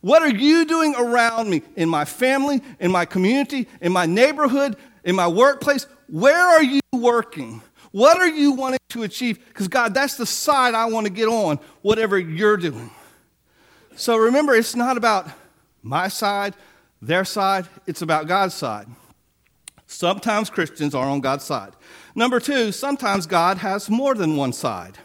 What 0.01 0.23
are 0.23 0.35
you 0.35 0.65
doing 0.65 0.95
around 0.97 1.47
me, 1.47 1.61
in 1.75 1.87
my 1.87 2.05
family, 2.05 2.61
in 2.79 2.91
my 2.91 3.05
community, 3.05 3.67
in 3.79 3.91
my 3.91 4.07
neighborhood, 4.07 4.75
in 5.03 5.15
my 5.15 5.27
workplace? 5.27 5.85
Where 6.07 6.47
are 6.47 6.63
you 6.63 6.81
working? 6.91 7.61
What 7.91 8.17
are 8.17 8.27
you 8.27 8.53
wanting 8.53 8.79
to 8.89 9.03
achieve? 9.03 9.45
Because, 9.47 9.67
God, 9.67 9.93
that's 9.93 10.15
the 10.15 10.25
side 10.25 10.73
I 10.73 10.85
want 10.85 11.07
to 11.07 11.11
get 11.11 11.27
on, 11.27 11.59
whatever 11.81 12.17
you're 12.17 12.57
doing. 12.57 12.89
So 13.95 14.17
remember, 14.17 14.55
it's 14.55 14.75
not 14.75 14.97
about 14.97 15.29
my 15.83 16.07
side, 16.07 16.55
their 17.01 17.25
side, 17.25 17.67
it's 17.87 18.01
about 18.01 18.27
God's 18.27 18.53
side. 18.53 18.87
Sometimes 19.87 20.49
Christians 20.49 20.95
are 20.95 21.05
on 21.05 21.19
God's 21.19 21.43
side. 21.43 21.73
Number 22.15 22.39
two, 22.39 22.71
sometimes 22.71 23.25
God 23.27 23.57
has 23.57 23.89
more 23.89 24.15
than 24.15 24.37
one 24.37 24.53
side. 24.53 24.97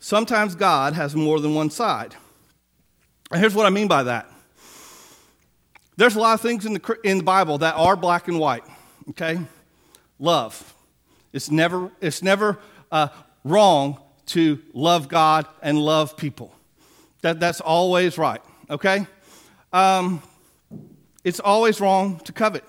Sometimes 0.00 0.54
God 0.54 0.94
has 0.94 1.14
more 1.14 1.38
than 1.40 1.54
one 1.54 1.70
side. 1.70 2.16
And 3.30 3.40
here's 3.40 3.54
what 3.54 3.66
I 3.66 3.70
mean 3.70 3.88
by 3.88 4.04
that. 4.04 4.28
There's 5.96 6.16
a 6.16 6.20
lot 6.20 6.34
of 6.34 6.40
things 6.40 6.64
in 6.64 6.74
the, 6.74 6.96
in 7.04 7.18
the 7.18 7.24
Bible 7.24 7.58
that 7.58 7.74
are 7.74 7.96
black 7.96 8.28
and 8.28 8.38
white, 8.38 8.64
okay? 9.10 9.40
Love. 10.18 10.74
It's 11.32 11.50
never, 11.50 11.90
it's 12.00 12.22
never 12.22 12.58
uh, 12.90 13.08
wrong 13.44 14.00
to 14.26 14.60
love 14.72 15.08
God 15.08 15.46
and 15.62 15.78
love 15.78 16.16
people. 16.16 16.54
That, 17.22 17.40
that's 17.40 17.60
always 17.60 18.18
right, 18.18 18.40
okay? 18.70 19.06
Um, 19.72 20.22
it's 21.24 21.40
always 21.40 21.80
wrong 21.80 22.20
to 22.20 22.32
covet. 22.32 22.64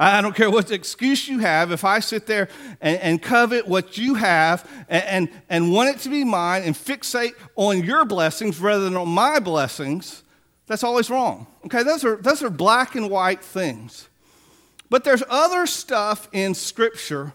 I 0.00 0.20
don't 0.20 0.34
care 0.34 0.48
what 0.48 0.70
excuse 0.70 1.26
you 1.26 1.40
have. 1.40 1.72
If 1.72 1.84
I 1.84 1.98
sit 1.98 2.26
there 2.26 2.48
and, 2.80 3.00
and 3.00 3.22
covet 3.22 3.66
what 3.66 3.98
you 3.98 4.14
have 4.14 4.68
and, 4.88 5.04
and, 5.04 5.28
and 5.48 5.72
want 5.72 5.96
it 5.96 6.00
to 6.02 6.08
be 6.08 6.22
mine 6.22 6.62
and 6.62 6.74
fixate 6.74 7.32
on 7.56 7.82
your 7.82 8.04
blessings 8.04 8.60
rather 8.60 8.84
than 8.84 8.96
on 8.96 9.08
my 9.08 9.40
blessings, 9.40 10.22
that's 10.66 10.84
always 10.84 11.10
wrong. 11.10 11.48
Okay, 11.64 11.82
those 11.82 12.04
are, 12.04 12.16
those 12.16 12.44
are 12.44 12.50
black 12.50 12.94
and 12.94 13.10
white 13.10 13.42
things. 13.42 14.08
But 14.90 15.04
there's 15.04 15.22
other 15.28 15.66
stuff 15.66 16.28
in 16.32 16.54
Scripture 16.54 17.32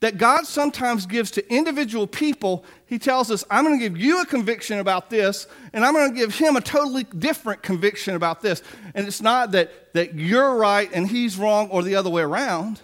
that 0.00 0.16
God 0.16 0.46
sometimes 0.46 1.04
gives 1.04 1.30
to 1.32 1.52
individual 1.52 2.06
people. 2.06 2.64
He 2.86 2.98
tells 2.98 3.30
us, 3.30 3.44
I'm 3.50 3.64
going 3.64 3.78
to 3.78 3.88
give 3.88 3.98
you 3.98 4.22
a 4.22 4.26
conviction 4.26 4.78
about 4.78 5.10
this, 5.10 5.46
and 5.74 5.84
I'm 5.84 5.92
going 5.92 6.10
to 6.10 6.16
give 6.16 6.34
him 6.34 6.56
a 6.56 6.60
totally 6.60 7.04
different 7.04 7.62
conviction 7.62 8.14
about 8.14 8.40
this. 8.40 8.62
And 8.94 9.06
it's 9.06 9.20
not 9.20 9.52
that, 9.52 9.92
that 9.92 10.14
you're 10.14 10.56
right 10.56 10.90
and 10.92 11.06
he's 11.06 11.36
wrong 11.36 11.68
or 11.68 11.82
the 11.82 11.96
other 11.96 12.08
way 12.08 12.22
around. 12.22 12.80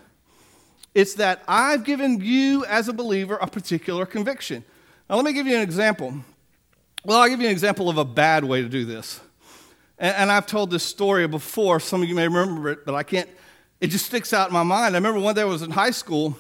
It's 0.95 1.15
that 1.15 1.43
I've 1.49 1.85
given 1.85 2.21
you, 2.21 2.65
as 2.67 2.89
a 2.89 2.93
believer, 2.93 3.37
a 3.37 3.47
particular 3.47 4.05
conviction. 4.05 4.65
Now, 5.09 5.17
let 5.17 5.25
me 5.25 5.33
give 5.33 5.47
you 5.47 5.57
an 5.57 5.63
example. 5.63 6.15
Well, 7.05 7.19
I'll 7.19 7.29
give 7.29 7.41
you 7.41 7.47
an 7.47 7.53
example 7.53 7.89
of 7.89 7.97
a 7.97 8.05
bad 8.05 8.45
way 8.45 8.61
to 8.61 8.69
do 8.69 8.85
this. 8.85 9.21
And, 9.99 10.15
and 10.17 10.33
I've 10.33 10.47
told 10.47 10.71
this 10.71 10.83
story 10.83 11.27
before. 11.27 11.81
Some 11.81 12.03
of 12.03 12.09
you 12.09 12.15
may 12.15 12.29
remember 12.29 12.69
it, 12.69 12.85
but 12.85 12.95
I 12.95 13.03
can't, 13.05 13.29
it 13.81 13.89
just 13.89 14.07
sticks 14.07 14.33
out 14.33 14.49
in 14.49 14.55
my 14.55 14.63
mind. 14.63 14.95
I 14.95 14.99
remember 14.99 15.21
one 15.21 15.35
day 15.35 15.43
I 15.43 15.45
was 15.45 15.63
in 15.63 15.71
high 15.71 15.91
school 15.91 16.37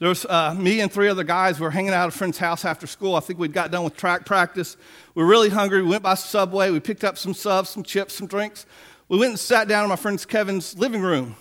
there 0.00 0.08
was 0.08 0.24
uh, 0.24 0.54
me 0.54 0.80
and 0.80 0.90
three 0.90 1.08
other 1.08 1.24
guys. 1.24 1.60
We 1.60 1.64
were 1.64 1.70
hanging 1.70 1.92
out 1.92 2.04
at 2.04 2.08
a 2.08 2.16
friend's 2.16 2.38
house 2.38 2.64
after 2.64 2.86
school. 2.86 3.14
I 3.16 3.20
think 3.20 3.38
we'd 3.38 3.52
got 3.52 3.70
done 3.70 3.84
with 3.84 3.96
track 3.96 4.24
practice. 4.24 4.78
We 5.14 5.22
were 5.22 5.28
really 5.28 5.50
hungry. 5.50 5.82
We 5.82 5.90
went 5.90 6.02
by 6.02 6.14
Subway. 6.14 6.70
We 6.70 6.80
picked 6.80 7.04
up 7.04 7.18
some 7.18 7.34
subs, 7.34 7.68
some 7.68 7.82
chips, 7.82 8.14
some 8.14 8.26
drinks. 8.26 8.64
We 9.08 9.18
went 9.18 9.30
and 9.32 9.38
sat 9.38 9.68
down 9.68 9.84
in 9.84 9.90
my 9.90 9.96
friend 9.96 10.26
Kevin's 10.26 10.78
living 10.78 11.02
room. 11.02 11.36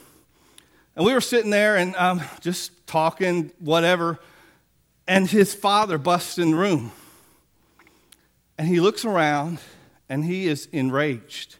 And 0.97 1.05
we 1.05 1.13
were 1.13 1.21
sitting 1.21 1.51
there 1.51 1.77
and 1.77 1.95
um, 1.95 2.21
just 2.41 2.85
talking, 2.85 3.53
whatever. 3.59 4.19
And 5.07 5.25
his 5.25 5.55
father 5.55 5.97
busts 5.97 6.37
in 6.37 6.51
the 6.51 6.57
room. 6.57 6.91
And 8.57 8.67
he 8.67 8.81
looks 8.81 9.05
around 9.05 9.59
and 10.09 10.25
he 10.25 10.47
is 10.47 10.65
enraged. 10.73 11.55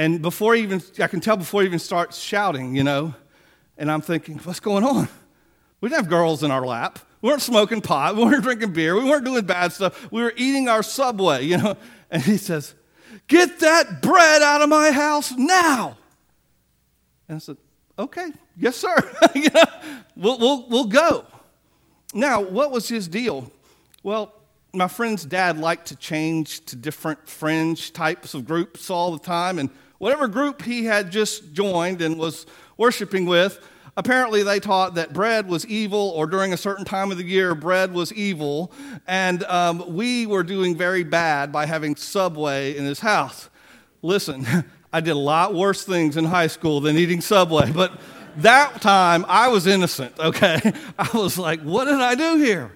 And 0.00 0.22
before 0.22 0.54
even, 0.54 0.80
I 0.98 1.08
can 1.08 1.20
tell 1.20 1.36
before 1.36 1.60
he 1.60 1.66
even 1.66 1.78
starts 1.78 2.18
shouting, 2.18 2.74
you 2.74 2.82
know, 2.82 3.14
and 3.76 3.92
I'm 3.92 4.00
thinking, 4.00 4.38
what's 4.38 4.58
going 4.58 4.82
on? 4.82 5.10
We 5.82 5.90
didn't 5.90 6.04
have 6.04 6.08
girls 6.08 6.42
in 6.42 6.50
our 6.50 6.64
lap. 6.64 7.00
We 7.20 7.28
weren't 7.28 7.42
smoking 7.42 7.82
pot. 7.82 8.16
We 8.16 8.24
weren't 8.24 8.42
drinking 8.42 8.72
beer. 8.72 8.96
We 8.96 9.04
weren't 9.04 9.26
doing 9.26 9.44
bad 9.44 9.74
stuff. 9.74 10.10
We 10.10 10.22
were 10.22 10.32
eating 10.38 10.68
our 10.68 10.82
subway, 10.82 11.44
you 11.44 11.58
know. 11.58 11.76
And 12.10 12.22
he 12.22 12.38
says, 12.38 12.74
Get 13.26 13.60
that 13.60 14.00
bread 14.00 14.40
out 14.40 14.62
of 14.62 14.70
my 14.70 14.90
house 14.90 15.32
now. 15.32 15.98
And 17.28 17.36
I 17.36 17.38
said, 17.38 17.58
Okay, 17.98 18.32
yes, 18.56 18.76
sir. 18.76 18.96
you 19.34 19.50
know, 19.50 19.64
we'll, 20.16 20.38
we'll, 20.38 20.68
we'll 20.70 20.86
go. 20.86 21.26
Now, 22.14 22.40
what 22.40 22.70
was 22.70 22.88
his 22.88 23.06
deal? 23.06 23.52
Well, 24.02 24.32
my 24.72 24.88
friend's 24.88 25.26
dad 25.26 25.58
liked 25.58 25.88
to 25.88 25.96
change 25.96 26.64
to 26.66 26.76
different 26.76 27.28
fringe 27.28 27.92
types 27.92 28.32
of 28.32 28.46
groups 28.46 28.88
all 28.88 29.12
the 29.12 29.18
time. 29.18 29.58
And 29.58 29.68
whatever 30.00 30.26
group 30.28 30.62
he 30.62 30.86
had 30.86 31.12
just 31.12 31.52
joined 31.52 32.00
and 32.00 32.18
was 32.18 32.46
worshiping 32.78 33.26
with, 33.26 33.60
apparently 33.98 34.42
they 34.42 34.58
taught 34.58 34.94
that 34.94 35.12
bread 35.12 35.46
was 35.46 35.66
evil, 35.66 36.14
or 36.16 36.26
during 36.26 36.54
a 36.54 36.56
certain 36.56 36.86
time 36.86 37.12
of 37.12 37.18
the 37.18 37.24
year, 37.24 37.54
bread 37.54 37.92
was 37.92 38.10
evil. 38.14 38.72
And 39.06 39.44
um, 39.44 39.94
we 39.94 40.24
were 40.24 40.42
doing 40.42 40.74
very 40.74 41.04
bad 41.04 41.52
by 41.52 41.66
having 41.66 41.96
Subway 41.96 42.74
in 42.78 42.84
his 42.84 43.00
house. 43.00 43.50
Listen, 44.00 44.46
I 44.92 45.00
did 45.00 45.10
a 45.10 45.18
lot 45.18 45.54
worse 45.54 45.84
things 45.84 46.16
in 46.16 46.24
high 46.24 46.46
school 46.46 46.80
than 46.80 46.96
eating 46.96 47.20
Subway, 47.20 47.70
but 47.70 48.00
that 48.38 48.80
time 48.80 49.26
I 49.28 49.48
was 49.48 49.66
innocent, 49.66 50.18
okay? 50.18 50.60
I 50.98 51.10
was 51.12 51.36
like, 51.36 51.60
what 51.60 51.84
did 51.84 52.00
I 52.00 52.14
do 52.14 52.36
here? 52.36 52.72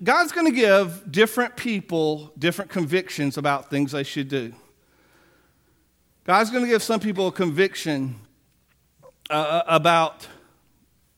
God's 0.00 0.30
going 0.30 0.46
to 0.46 0.56
give 0.56 1.10
different 1.10 1.56
people 1.56 2.30
different 2.38 2.70
convictions 2.70 3.36
about 3.36 3.68
things 3.68 3.90
they 3.90 4.04
should 4.04 4.28
do. 4.28 4.54
God's 6.26 6.50
going 6.50 6.64
to 6.64 6.68
give 6.68 6.82
some 6.82 6.98
people 6.98 7.28
a 7.28 7.32
conviction 7.32 8.16
uh, 9.30 9.34
uh, 9.34 9.62
about 9.68 10.26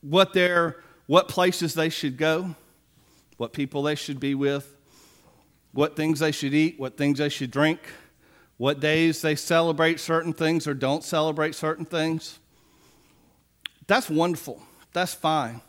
what 0.03 0.35
their 0.35 0.83
what 1.07 1.29
places 1.29 1.73
they 1.73 1.89
should 1.89 2.19
go, 2.19 2.55
what 3.39 3.55
people 3.55 3.83
they 3.83 3.95
should 3.95 4.21
be 4.21 4.35
with, 4.35 4.77
what 5.73 5.97
things 5.97 6.19
they 6.19 6.31
should 6.31 6.53
eat, 6.53 6.79
what 6.79 6.99
things 6.99 7.17
they 7.21 7.31
should 7.31 7.51
drink, 7.51 7.81
what 8.59 8.81
days 8.81 9.23
they 9.23 9.35
celebrate 9.35 9.99
certain 9.99 10.35
things 10.35 10.67
or 10.67 10.75
don't 10.75 11.03
celebrate 11.03 11.55
certain 11.55 11.87
things. 11.87 12.39
That's 13.87 14.11
wonderful. 14.11 14.63
That's 14.93 15.15
fine. 15.15 15.63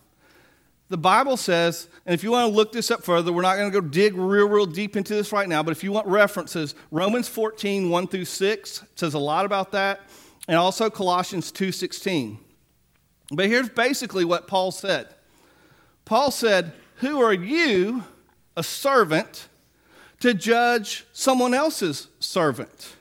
The 0.89 0.98
Bible 0.98 1.38
says, 1.38 1.88
and 2.05 2.15
if 2.15 2.24
you 2.24 2.31
want 2.31 2.50
to 2.50 2.55
look 2.55 2.72
this 2.72 2.89
up 2.89 3.03
further, 3.03 3.31
we're 3.31 3.43
not 3.43 3.58
going 3.58 3.72
to 3.72 3.81
go 3.81 3.88
dig 3.88 4.15
real, 4.15 4.50
real 4.50 4.65
deep 4.65 4.98
into 4.98 5.13
this 5.13 5.31
right 5.31 5.48
now, 5.48 5.62
but 5.62 5.72
if 5.72 5.84
you 5.84 5.91
want 5.91 6.08
references, 6.08 6.74
Romans 6.89 7.27
14, 7.27 7.89
1 7.89 8.08
through 8.08 8.25
6 8.25 8.84
says 8.96 9.13
a 9.13 9.19
lot 9.19 9.46
about 9.46 9.72
that 9.72 10.01
and 10.50 10.58
also 10.58 10.89
Colossians 10.89 11.51
2:16. 11.51 12.39
But 13.31 13.46
here's 13.46 13.69
basically 13.69 14.25
what 14.25 14.48
Paul 14.48 14.72
said. 14.72 15.13
Paul 16.05 16.31
said, 16.31 16.74
"Who 16.96 17.22
are 17.22 17.34
you, 17.34 18.03
a 18.58 18.63
servant, 18.63 19.48
to 20.22 20.34
judge 20.34 21.05
someone 21.13 21.53
else's 21.53 22.08
servant?" 22.19 22.96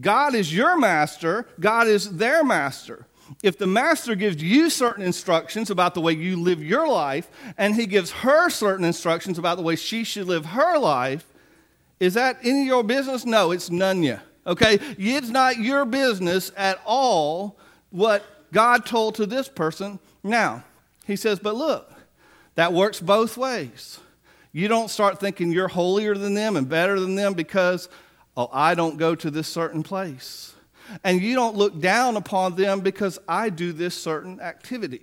God 0.00 0.34
is 0.34 0.52
your 0.52 0.76
master, 0.76 1.46
God 1.60 1.86
is 1.86 2.16
their 2.16 2.42
master. 2.42 3.06
If 3.42 3.58
the 3.58 3.66
master 3.66 4.14
gives 4.14 4.42
you 4.42 4.70
certain 4.70 5.04
instructions 5.04 5.70
about 5.70 5.94
the 5.94 6.00
way 6.00 6.12
you 6.12 6.40
live 6.40 6.62
your 6.62 6.88
life, 6.88 7.28
and 7.58 7.74
he 7.74 7.86
gives 7.86 8.10
her 8.10 8.50
certain 8.50 8.84
instructions 8.84 9.38
about 9.38 9.56
the 9.56 9.62
way 9.62 9.76
she 9.76 10.04
should 10.04 10.26
live 10.26 10.46
her 10.46 10.78
life, 10.78 11.26
is 11.98 12.14
that 12.14 12.38
any 12.42 12.62
of 12.62 12.66
your 12.66 12.84
business? 12.84 13.24
No, 13.24 13.50
it's 13.50 13.70
none 13.70 14.02
yet 14.02 14.22
okay? 14.46 14.78
It's 14.98 15.28
not 15.28 15.58
your 15.58 15.84
business 15.84 16.52
at 16.56 16.80
all 16.84 17.58
what 17.90 18.24
God 18.52 18.86
told 18.86 19.16
to 19.16 19.26
this 19.26 19.48
person. 19.48 19.98
Now, 20.22 20.64
he 21.06 21.16
says, 21.16 21.38
but 21.38 21.56
look, 21.56 21.92
that 22.54 22.72
works 22.72 23.00
both 23.00 23.36
ways. 23.36 23.98
You 24.52 24.68
don't 24.68 24.88
start 24.88 25.20
thinking 25.20 25.52
you're 25.52 25.68
holier 25.68 26.14
than 26.14 26.34
them 26.34 26.56
and 26.56 26.68
better 26.68 26.98
than 26.98 27.14
them 27.14 27.34
because, 27.34 27.88
oh, 28.36 28.48
I 28.52 28.74
don't 28.74 28.96
go 28.96 29.14
to 29.14 29.30
this 29.30 29.48
certain 29.48 29.82
place. 29.82 30.54
And 31.04 31.20
you 31.20 31.34
don't 31.34 31.56
look 31.56 31.80
down 31.80 32.16
upon 32.16 32.56
them 32.56 32.80
because 32.80 33.18
I 33.28 33.50
do 33.50 33.72
this 33.72 33.94
certain 33.94 34.40
activity. 34.40 35.02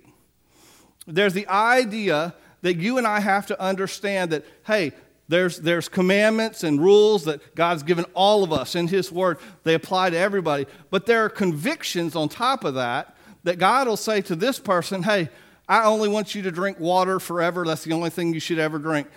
There's 1.06 1.34
the 1.34 1.46
idea 1.48 2.34
that 2.62 2.76
you 2.76 2.98
and 2.98 3.06
I 3.06 3.20
have 3.20 3.46
to 3.48 3.60
understand 3.60 4.32
that, 4.32 4.44
hey, 4.66 4.92
there's, 5.28 5.58
there's 5.58 5.88
commandments 5.88 6.64
and 6.64 6.80
rules 6.80 7.24
that 7.24 7.54
God's 7.54 7.82
given 7.82 8.04
all 8.14 8.44
of 8.44 8.52
us 8.52 8.74
in 8.74 8.88
His 8.88 9.10
Word. 9.10 9.38
They 9.62 9.74
apply 9.74 10.10
to 10.10 10.16
everybody. 10.16 10.66
But 10.90 11.06
there 11.06 11.24
are 11.24 11.28
convictions 11.28 12.14
on 12.14 12.28
top 12.28 12.64
of 12.64 12.74
that 12.74 13.16
that 13.44 13.58
God 13.58 13.86
will 13.86 13.96
say 13.96 14.20
to 14.22 14.36
this 14.36 14.58
person, 14.58 15.02
hey, 15.02 15.28
I 15.68 15.84
only 15.84 16.08
want 16.08 16.34
you 16.34 16.42
to 16.42 16.50
drink 16.50 16.78
water 16.78 17.18
forever. 17.18 17.64
That's 17.64 17.84
the 17.84 17.92
only 17.92 18.10
thing 18.10 18.34
you 18.34 18.40
should 18.40 18.58
ever 18.58 18.78
drink. 18.78 19.08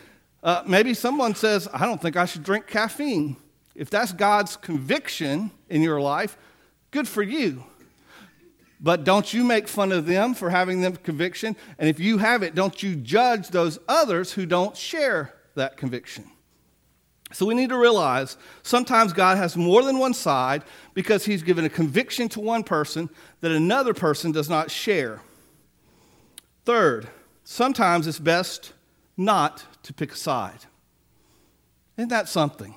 Uh, 0.44 0.64
maybe 0.66 0.94
someone 0.94 1.36
says, 1.36 1.68
I 1.74 1.86
don't 1.86 2.02
think 2.02 2.16
I 2.16 2.26
should 2.26 2.44
drink 2.44 2.68
caffeine. 2.68 3.36
If 3.76 3.90
that's 3.90 4.12
God's 4.12 4.56
conviction 4.56 5.52
in 5.70 5.82
your 5.82 6.00
life, 6.00 6.38
good 6.92 7.08
for 7.08 7.24
you. 7.24 7.64
But 8.80 9.04
don't 9.04 9.34
you 9.34 9.44
make 9.44 9.68
fun 9.68 9.92
of 9.92 10.06
them 10.06 10.34
for 10.34 10.50
having 10.50 10.82
them 10.82 10.96
conviction. 10.98 11.56
And 11.80 11.90
if 11.90 12.00
you 12.00 12.20
have 12.20 12.44
it, 12.44 12.54
don't 12.54 12.82
you 12.84 12.96
judge 12.96 13.50
those 13.50 13.80
others 13.88 14.34
who 14.34 14.46
don't 14.46 14.78
share 14.78 15.34
that 15.56 15.78
conviction. 15.78 16.30
So 17.34 17.46
we 17.46 17.56
need 17.56 17.70
to 17.70 17.78
realize 17.78 18.38
sometimes 18.64 19.12
God 19.12 19.38
has 19.38 19.58
more 19.58 19.84
than 19.84 19.98
one 19.98 20.14
side 20.14 20.64
because 20.94 21.26
he's 21.26 21.44
given 21.44 21.66
a 21.66 21.70
conviction 21.70 22.30
to 22.30 22.40
one 22.40 22.64
person 22.64 23.10
that 23.42 23.52
another 23.52 23.94
person 23.94 24.32
does 24.32 24.50
not 24.50 24.72
share. 24.72 25.22
Third, 26.64 27.10
sometimes 27.44 28.08
it's 28.08 28.20
best 28.20 28.74
not 29.18 29.66
to 29.84 29.94
pick 29.94 30.14
a 30.14 30.16
side. 30.16 30.60
Isn't 31.98 32.10
that 32.10 32.30
something? 32.30 32.76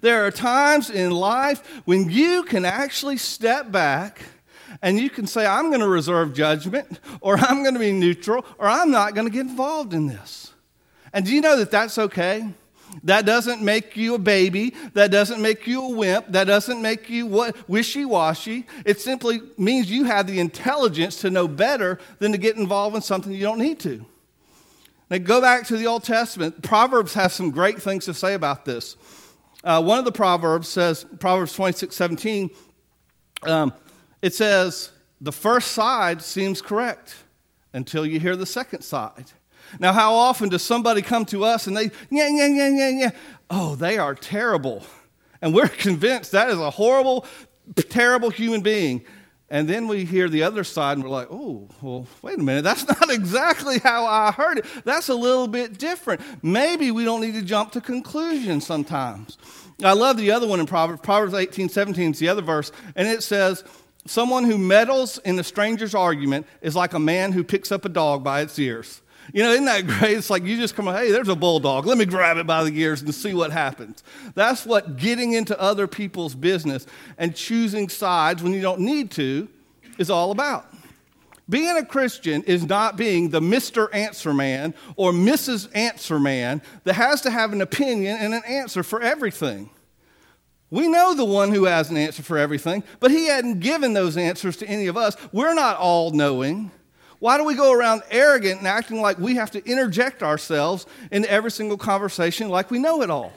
There 0.00 0.26
are 0.26 0.30
times 0.30 0.90
in 0.90 1.10
life 1.10 1.82
when 1.84 2.10
you 2.10 2.42
can 2.42 2.64
actually 2.64 3.16
step 3.16 3.70
back 3.70 4.20
and 4.82 4.98
you 4.98 5.08
can 5.08 5.26
say, 5.26 5.46
I'm 5.46 5.68
going 5.68 5.80
to 5.80 5.88
reserve 5.88 6.34
judgment, 6.34 7.00
or 7.20 7.38
I'm 7.38 7.62
going 7.62 7.74
to 7.74 7.80
be 7.80 7.92
neutral, 7.92 8.44
or 8.58 8.68
I'm 8.68 8.90
not 8.90 9.14
going 9.14 9.26
to 9.26 9.32
get 9.32 9.46
involved 9.46 9.94
in 9.94 10.06
this. 10.06 10.52
And 11.12 11.24
do 11.24 11.32
you 11.32 11.40
know 11.40 11.56
that 11.56 11.70
that's 11.70 11.96
okay? 11.96 12.46
That 13.04 13.24
doesn't 13.26 13.62
make 13.62 13.96
you 13.96 14.14
a 14.14 14.18
baby. 14.18 14.74
That 14.94 15.10
doesn't 15.10 15.40
make 15.40 15.66
you 15.66 15.82
a 15.82 15.88
wimp. 15.90 16.26
That 16.32 16.44
doesn't 16.44 16.82
make 16.82 17.08
you 17.08 17.26
what 17.26 17.56
wishy-washy. 17.68 18.66
It 18.84 19.00
simply 19.00 19.40
means 19.56 19.90
you 19.90 20.04
have 20.04 20.26
the 20.26 20.40
intelligence 20.40 21.20
to 21.20 21.30
know 21.30 21.48
better 21.48 21.98
than 22.18 22.32
to 22.32 22.38
get 22.38 22.56
involved 22.56 22.96
in 22.96 23.02
something 23.02 23.32
you 23.32 23.40
don't 23.40 23.58
need 23.58 23.80
to. 23.80 24.04
Now 25.08 25.18
go 25.18 25.40
back 25.40 25.66
to 25.68 25.76
the 25.76 25.86
Old 25.86 26.04
Testament. 26.04 26.62
Proverbs 26.62 27.14
has 27.14 27.32
some 27.32 27.50
great 27.50 27.80
things 27.80 28.06
to 28.06 28.14
say 28.14 28.34
about 28.34 28.64
this. 28.64 28.96
Uh, 29.66 29.82
one 29.82 29.98
of 29.98 30.04
the 30.04 30.12
Proverbs 30.12 30.68
says, 30.68 31.04
Proverbs 31.18 31.52
26, 31.52 31.96
17, 31.96 32.50
um, 33.42 33.72
it 34.22 34.32
says, 34.32 34.92
the 35.20 35.32
first 35.32 35.72
side 35.72 36.22
seems 36.22 36.62
correct 36.62 37.16
until 37.72 38.06
you 38.06 38.20
hear 38.20 38.36
the 38.36 38.46
second 38.46 38.82
side. 38.82 39.32
Now, 39.80 39.92
how 39.92 40.14
often 40.14 40.50
does 40.50 40.62
somebody 40.62 41.02
come 41.02 41.24
to 41.26 41.44
us 41.44 41.66
and 41.66 41.76
they, 41.76 41.90
yeah, 42.10 42.28
yeah, 42.28 42.46
yeah, 42.46 42.68
yeah, 42.68 42.88
yeah, 42.90 43.10
oh, 43.50 43.74
they 43.74 43.98
are 43.98 44.14
terrible. 44.14 44.84
And 45.42 45.52
we're 45.52 45.66
convinced 45.86 46.30
that 46.30 46.48
is 46.48 46.60
a 46.60 46.70
horrible, 46.70 47.26
terrible 47.88 48.30
human 48.30 48.60
being. 48.60 49.04
And 49.48 49.68
then 49.68 49.86
we 49.86 50.04
hear 50.04 50.28
the 50.28 50.42
other 50.42 50.64
side 50.64 50.96
and 50.96 51.04
we're 51.04 51.10
like, 51.10 51.28
oh, 51.30 51.68
well, 51.80 52.06
wait 52.22 52.38
a 52.38 52.42
minute. 52.42 52.62
That's 52.62 52.86
not 53.00 53.10
exactly 53.10 53.78
how 53.78 54.04
I 54.04 54.32
heard 54.32 54.58
it. 54.58 54.66
That's 54.84 55.08
a 55.08 55.14
little 55.14 55.46
bit 55.46 55.78
different. 55.78 56.20
Maybe 56.42 56.90
we 56.90 57.04
don't 57.04 57.20
need 57.20 57.34
to 57.34 57.42
jump 57.42 57.72
to 57.72 57.80
conclusions 57.80 58.66
sometimes. 58.66 59.38
I 59.84 59.92
love 59.92 60.16
the 60.16 60.32
other 60.32 60.48
one 60.48 60.58
in 60.58 60.66
Proverbs. 60.66 61.00
Proverbs 61.02 61.34
18, 61.34 61.68
17 61.68 62.12
is 62.12 62.18
the 62.18 62.28
other 62.28 62.42
verse. 62.42 62.72
And 62.96 63.06
it 63.06 63.22
says, 63.22 63.62
Someone 64.06 64.44
who 64.44 64.56
meddles 64.56 65.18
in 65.18 65.38
a 65.38 65.44
stranger's 65.44 65.94
argument 65.94 66.46
is 66.60 66.76
like 66.76 66.94
a 66.94 66.98
man 66.98 67.32
who 67.32 67.42
picks 67.42 67.72
up 67.72 67.84
a 67.84 67.88
dog 67.88 68.22
by 68.22 68.40
its 68.40 68.58
ears. 68.58 69.02
You 69.32 69.42
know, 69.42 69.50
isn't 69.50 69.64
that 69.64 69.86
great? 69.86 70.16
It's 70.16 70.30
like 70.30 70.44
you 70.44 70.56
just 70.56 70.74
come, 70.74 70.86
hey, 70.86 71.10
there's 71.10 71.28
a 71.28 71.36
bulldog. 71.36 71.86
Let 71.86 71.98
me 71.98 72.04
grab 72.04 72.36
it 72.36 72.46
by 72.46 72.64
the 72.64 72.80
ears 72.80 73.02
and 73.02 73.14
see 73.14 73.34
what 73.34 73.50
happens. 73.50 74.02
That's 74.34 74.64
what 74.64 74.96
getting 74.96 75.32
into 75.32 75.58
other 75.60 75.86
people's 75.86 76.34
business 76.34 76.86
and 77.18 77.34
choosing 77.34 77.88
sides 77.88 78.42
when 78.42 78.52
you 78.52 78.60
don't 78.60 78.80
need 78.80 79.10
to 79.12 79.48
is 79.98 80.10
all 80.10 80.30
about. 80.30 80.66
Being 81.48 81.76
a 81.76 81.84
Christian 81.84 82.42
is 82.42 82.64
not 82.64 82.96
being 82.96 83.30
the 83.30 83.40
Mr. 83.40 83.88
Answer 83.92 84.34
Man 84.34 84.74
or 84.96 85.12
Mrs. 85.12 85.68
Answer 85.74 86.18
Man 86.18 86.60
that 86.84 86.94
has 86.94 87.20
to 87.22 87.30
have 87.30 87.52
an 87.52 87.60
opinion 87.60 88.16
and 88.18 88.34
an 88.34 88.42
answer 88.46 88.82
for 88.82 89.00
everything. 89.00 89.70
We 90.70 90.88
know 90.88 91.14
the 91.14 91.24
one 91.24 91.52
who 91.52 91.64
has 91.64 91.90
an 91.90 91.96
answer 91.96 92.24
for 92.24 92.36
everything, 92.36 92.82
but 92.98 93.12
he 93.12 93.26
hadn't 93.26 93.60
given 93.60 93.92
those 93.92 94.16
answers 94.16 94.56
to 94.58 94.66
any 94.66 94.88
of 94.88 94.96
us. 94.96 95.16
We're 95.32 95.54
not 95.54 95.76
all 95.76 96.10
knowing. 96.10 96.72
Why 97.18 97.38
do 97.38 97.44
we 97.44 97.54
go 97.54 97.72
around 97.72 98.02
arrogant 98.10 98.58
and 98.58 98.66
acting 98.66 99.00
like 99.00 99.18
we 99.18 99.36
have 99.36 99.50
to 99.52 99.64
interject 99.64 100.22
ourselves 100.22 100.86
into 101.10 101.30
every 101.30 101.50
single 101.50 101.78
conversation 101.78 102.48
like 102.48 102.70
we 102.70 102.78
know 102.78 103.02
it 103.02 103.10
all? 103.10 103.32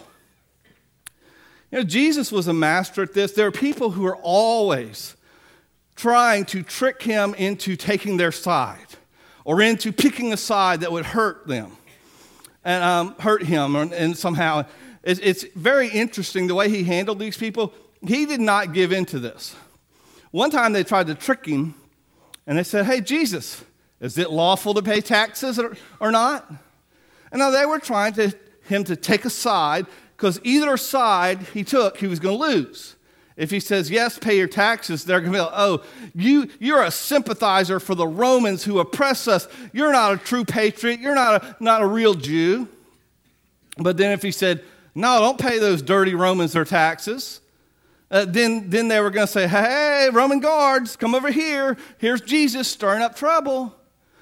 You 1.71 1.79
know, 1.79 1.83
Jesus 1.83 2.31
was 2.31 2.47
a 2.47 2.53
master 2.53 3.03
at 3.03 3.13
this. 3.13 3.33
There 3.33 3.47
are 3.47 3.51
people 3.51 3.91
who 3.91 4.05
are 4.05 4.17
always 4.17 5.15
trying 5.95 6.45
to 6.45 6.63
trick 6.63 7.01
him 7.01 7.33
into 7.35 7.75
taking 7.75 8.17
their 8.17 8.31
side 8.31 8.87
or 9.45 9.61
into 9.61 9.91
picking 9.91 10.33
a 10.33 10.37
side 10.37 10.81
that 10.81 10.91
would 10.91 11.05
hurt 11.05 11.47
them 11.47 11.71
and 12.63 12.83
um, 12.83 13.15
hurt 13.19 13.43
him 13.43 13.75
and 13.75 14.17
somehow. 14.17 14.65
It's, 15.03 15.19
it's 15.21 15.43
very 15.55 15.89
interesting 15.89 16.47
the 16.47 16.55
way 16.55 16.69
he 16.69 16.83
handled 16.83 17.19
these 17.19 17.37
people. 17.37 17.73
He 18.05 18.25
did 18.25 18.41
not 18.41 18.73
give 18.73 18.91
in 18.91 19.05
to 19.07 19.19
this. 19.19 19.55
One 20.31 20.51
time 20.51 20.73
they 20.73 20.83
tried 20.83 21.07
to 21.07 21.15
trick 21.15 21.45
him 21.45 21.75
and 22.47 22.57
they 22.57 22.63
said, 22.63 22.85
Hey, 22.85 23.01
Jesus, 23.01 23.63
is 24.01 24.17
it 24.17 24.31
lawful 24.31 24.73
to 24.73 24.81
pay 24.81 25.01
taxes 25.01 25.59
or, 25.59 25.75
or 25.99 26.11
not? 26.11 26.49
And 27.31 27.39
now 27.39 27.49
they 27.49 27.65
were 27.65 27.79
trying 27.79 28.13
to 28.13 28.33
him 28.63 28.83
to 28.85 28.95
take 28.95 29.25
a 29.25 29.29
side 29.29 29.85
because 30.15 30.39
either 30.43 30.77
side 30.77 31.41
he 31.53 31.63
took, 31.63 31.97
he 31.97 32.07
was 32.07 32.19
going 32.19 32.37
to 32.37 32.45
lose. 32.45 32.95
If 33.35 33.51
he 33.51 33.61
says, 33.61 33.89
yes, 33.89 34.19
pay 34.19 34.37
your 34.37 34.47
taxes, 34.47 35.05
they're 35.05 35.21
going 35.21 35.31
to 35.31 35.37
be 35.37 35.41
like, 35.41 35.53
oh, 35.53 35.83
you, 36.13 36.49
you're 36.59 36.83
a 36.83 36.91
sympathizer 36.91 37.79
for 37.79 37.95
the 37.95 38.05
Romans 38.05 38.65
who 38.65 38.79
oppress 38.79 39.29
us. 39.29 39.47
You're 39.71 39.93
not 39.93 40.13
a 40.13 40.17
true 40.17 40.43
patriot. 40.43 40.99
You're 40.99 41.15
not 41.15 41.43
a, 41.43 41.55
not 41.63 41.81
a 41.81 41.87
real 41.87 42.13
Jew. 42.13 42.67
But 43.77 43.95
then 43.95 44.11
if 44.11 44.21
he 44.21 44.31
said, 44.31 44.61
no, 44.93 45.19
don't 45.19 45.39
pay 45.39 45.57
those 45.57 45.81
dirty 45.81 46.15
Romans 46.15 46.51
their 46.51 46.65
taxes, 46.65 47.39
uh, 48.11 48.25
then, 48.25 48.69
then 48.69 48.89
they 48.89 48.99
were 48.99 49.09
going 49.09 49.25
to 49.25 49.31
say, 49.31 49.47
hey, 49.47 50.09
Roman 50.11 50.41
guards, 50.41 50.97
come 50.97 51.15
over 51.15 51.31
here. 51.31 51.77
Here's 51.97 52.19
Jesus 52.19 52.67
stirring 52.67 53.01
up 53.01 53.15
trouble. 53.15 53.73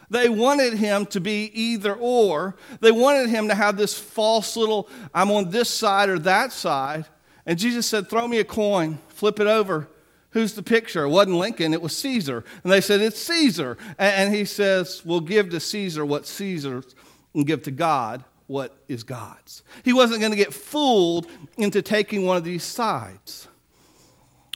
They 0.09 0.29
wanted 0.29 0.73
him 0.73 1.05
to 1.07 1.19
be 1.19 1.51
either 1.53 1.93
or. 1.93 2.55
They 2.79 2.91
wanted 2.91 3.29
him 3.29 3.49
to 3.49 3.55
have 3.55 3.77
this 3.77 3.97
false 3.97 4.55
little, 4.55 4.87
I'm 5.13 5.31
on 5.31 5.49
this 5.49 5.69
side 5.69 6.09
or 6.09 6.19
that 6.19 6.51
side. 6.53 7.05
And 7.45 7.59
Jesus 7.59 7.85
said, 7.85 8.09
Throw 8.09 8.27
me 8.27 8.39
a 8.39 8.45
coin, 8.45 8.99
flip 9.09 9.39
it 9.39 9.47
over. 9.47 9.87
Who's 10.31 10.53
the 10.53 10.63
picture? 10.63 11.03
It 11.03 11.09
wasn't 11.09 11.37
Lincoln, 11.37 11.73
it 11.73 11.81
was 11.81 11.95
Caesar. 11.97 12.43
And 12.63 12.71
they 12.71 12.81
said, 12.81 13.01
It's 13.01 13.19
Caesar. 13.19 13.77
And 13.97 14.33
he 14.33 14.45
says, 14.45 15.01
We'll 15.03 15.21
give 15.21 15.49
to 15.49 15.59
Caesar 15.59 16.05
what 16.05 16.25
Caesar's 16.25 16.95
and 17.33 17.45
give 17.45 17.63
to 17.63 17.71
God 17.71 18.23
what 18.47 18.77
is 18.87 19.03
God's. 19.03 19.63
He 19.83 19.93
wasn't 19.93 20.21
going 20.21 20.31
to 20.31 20.37
get 20.37 20.53
fooled 20.53 21.27
into 21.57 21.81
taking 21.81 22.25
one 22.25 22.37
of 22.37 22.43
these 22.43 22.63
sides. 22.63 23.47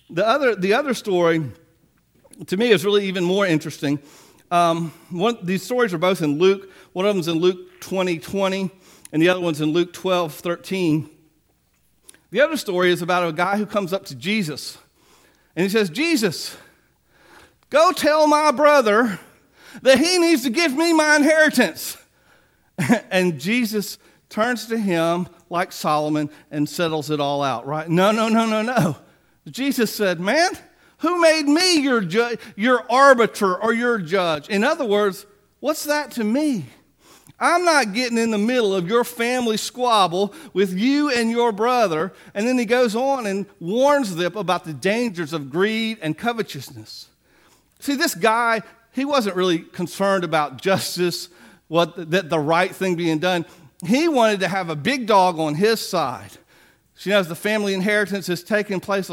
The 0.09 0.25
other, 0.25 0.55
the 0.55 0.73
other 0.73 0.93
story, 0.93 1.51
to 2.47 2.57
me, 2.57 2.71
is 2.71 2.85
really 2.85 3.05
even 3.05 3.23
more 3.23 3.45
interesting. 3.45 3.99
Um, 4.51 4.93
one, 5.09 5.37
these 5.41 5.63
stories 5.63 5.93
are 5.93 5.97
both 5.97 6.21
in 6.21 6.37
Luke. 6.37 6.69
One 6.93 7.05
of 7.05 7.15
them's 7.15 7.27
in 7.27 7.39
Luke 7.39 7.79
20 7.79 8.19
20, 8.19 8.69
and 9.11 9.21
the 9.21 9.29
other 9.29 9.39
one's 9.39 9.61
in 9.61 9.71
Luke 9.71 9.93
12 9.93 10.33
13. 10.33 11.09
The 12.29 12.41
other 12.41 12.57
story 12.57 12.91
is 12.91 13.01
about 13.01 13.27
a 13.27 13.33
guy 13.33 13.57
who 13.57 13.65
comes 13.65 13.91
up 13.91 14.05
to 14.05 14.15
Jesus 14.15 14.77
and 15.55 15.63
he 15.63 15.69
says, 15.69 15.89
Jesus, 15.89 16.55
go 17.69 17.91
tell 17.91 18.27
my 18.27 18.51
brother 18.51 19.19
that 19.81 19.97
he 19.97 20.17
needs 20.17 20.43
to 20.43 20.49
give 20.49 20.73
me 20.73 20.93
my 20.93 21.17
inheritance. 21.17 21.97
and 23.11 23.39
Jesus 23.39 23.97
turns 24.29 24.67
to 24.67 24.77
him 24.77 25.27
like 25.49 25.71
Solomon 25.71 26.29
and 26.49 26.67
settles 26.67 27.09
it 27.09 27.19
all 27.19 27.43
out, 27.43 27.65
right? 27.65 27.89
No, 27.89 28.11
no, 28.11 28.29
no, 28.29 28.45
no, 28.45 28.61
no. 28.61 28.97
Jesus 29.49 29.93
said, 29.93 30.19
Man, 30.19 30.51
who 31.01 31.19
made 31.19 31.47
me 31.47 31.81
your, 31.81 32.01
ju- 32.01 32.37
your 32.55 32.89
arbiter 32.91 33.55
or 33.55 33.73
your 33.73 33.97
judge? 33.97 34.49
In 34.49 34.63
other 34.63 34.85
words, 34.85 35.25
what's 35.59 35.85
that 35.85 36.11
to 36.11 36.23
me? 36.23 36.65
I'm 37.39 37.65
not 37.65 37.93
getting 37.93 38.19
in 38.19 38.29
the 38.29 38.37
middle 38.37 38.75
of 38.75 38.87
your 38.87 39.03
family 39.03 39.57
squabble 39.57 40.33
with 40.53 40.77
you 40.77 41.09
and 41.09 41.31
your 41.31 41.51
brother. 41.51 42.13
And 42.35 42.47
then 42.47 42.57
he 42.59 42.65
goes 42.65 42.95
on 42.95 43.25
and 43.25 43.47
warns 43.59 44.15
them 44.15 44.37
about 44.37 44.63
the 44.63 44.73
dangers 44.73 45.33
of 45.33 45.49
greed 45.49 45.97
and 46.03 46.15
covetousness. 46.15 47.09
See, 47.79 47.95
this 47.95 48.13
guy, 48.13 48.61
he 48.91 49.05
wasn't 49.05 49.35
really 49.35 49.57
concerned 49.57 50.23
about 50.23 50.61
justice, 50.61 51.29
what 51.67 52.11
that 52.11 52.29
the 52.29 52.39
right 52.39 52.73
thing 52.73 52.95
being 52.95 53.17
done. 53.17 53.47
He 53.83 54.07
wanted 54.07 54.41
to 54.41 54.47
have 54.47 54.69
a 54.69 54.75
big 54.75 55.07
dog 55.07 55.39
on 55.39 55.55
his 55.55 55.79
side. 55.79 56.37
She 56.95 57.09
knows 57.09 57.27
the 57.27 57.33
family 57.33 57.73
inheritance 57.73 58.29
is 58.29 58.43
taking 58.43 58.79
place. 58.79 59.09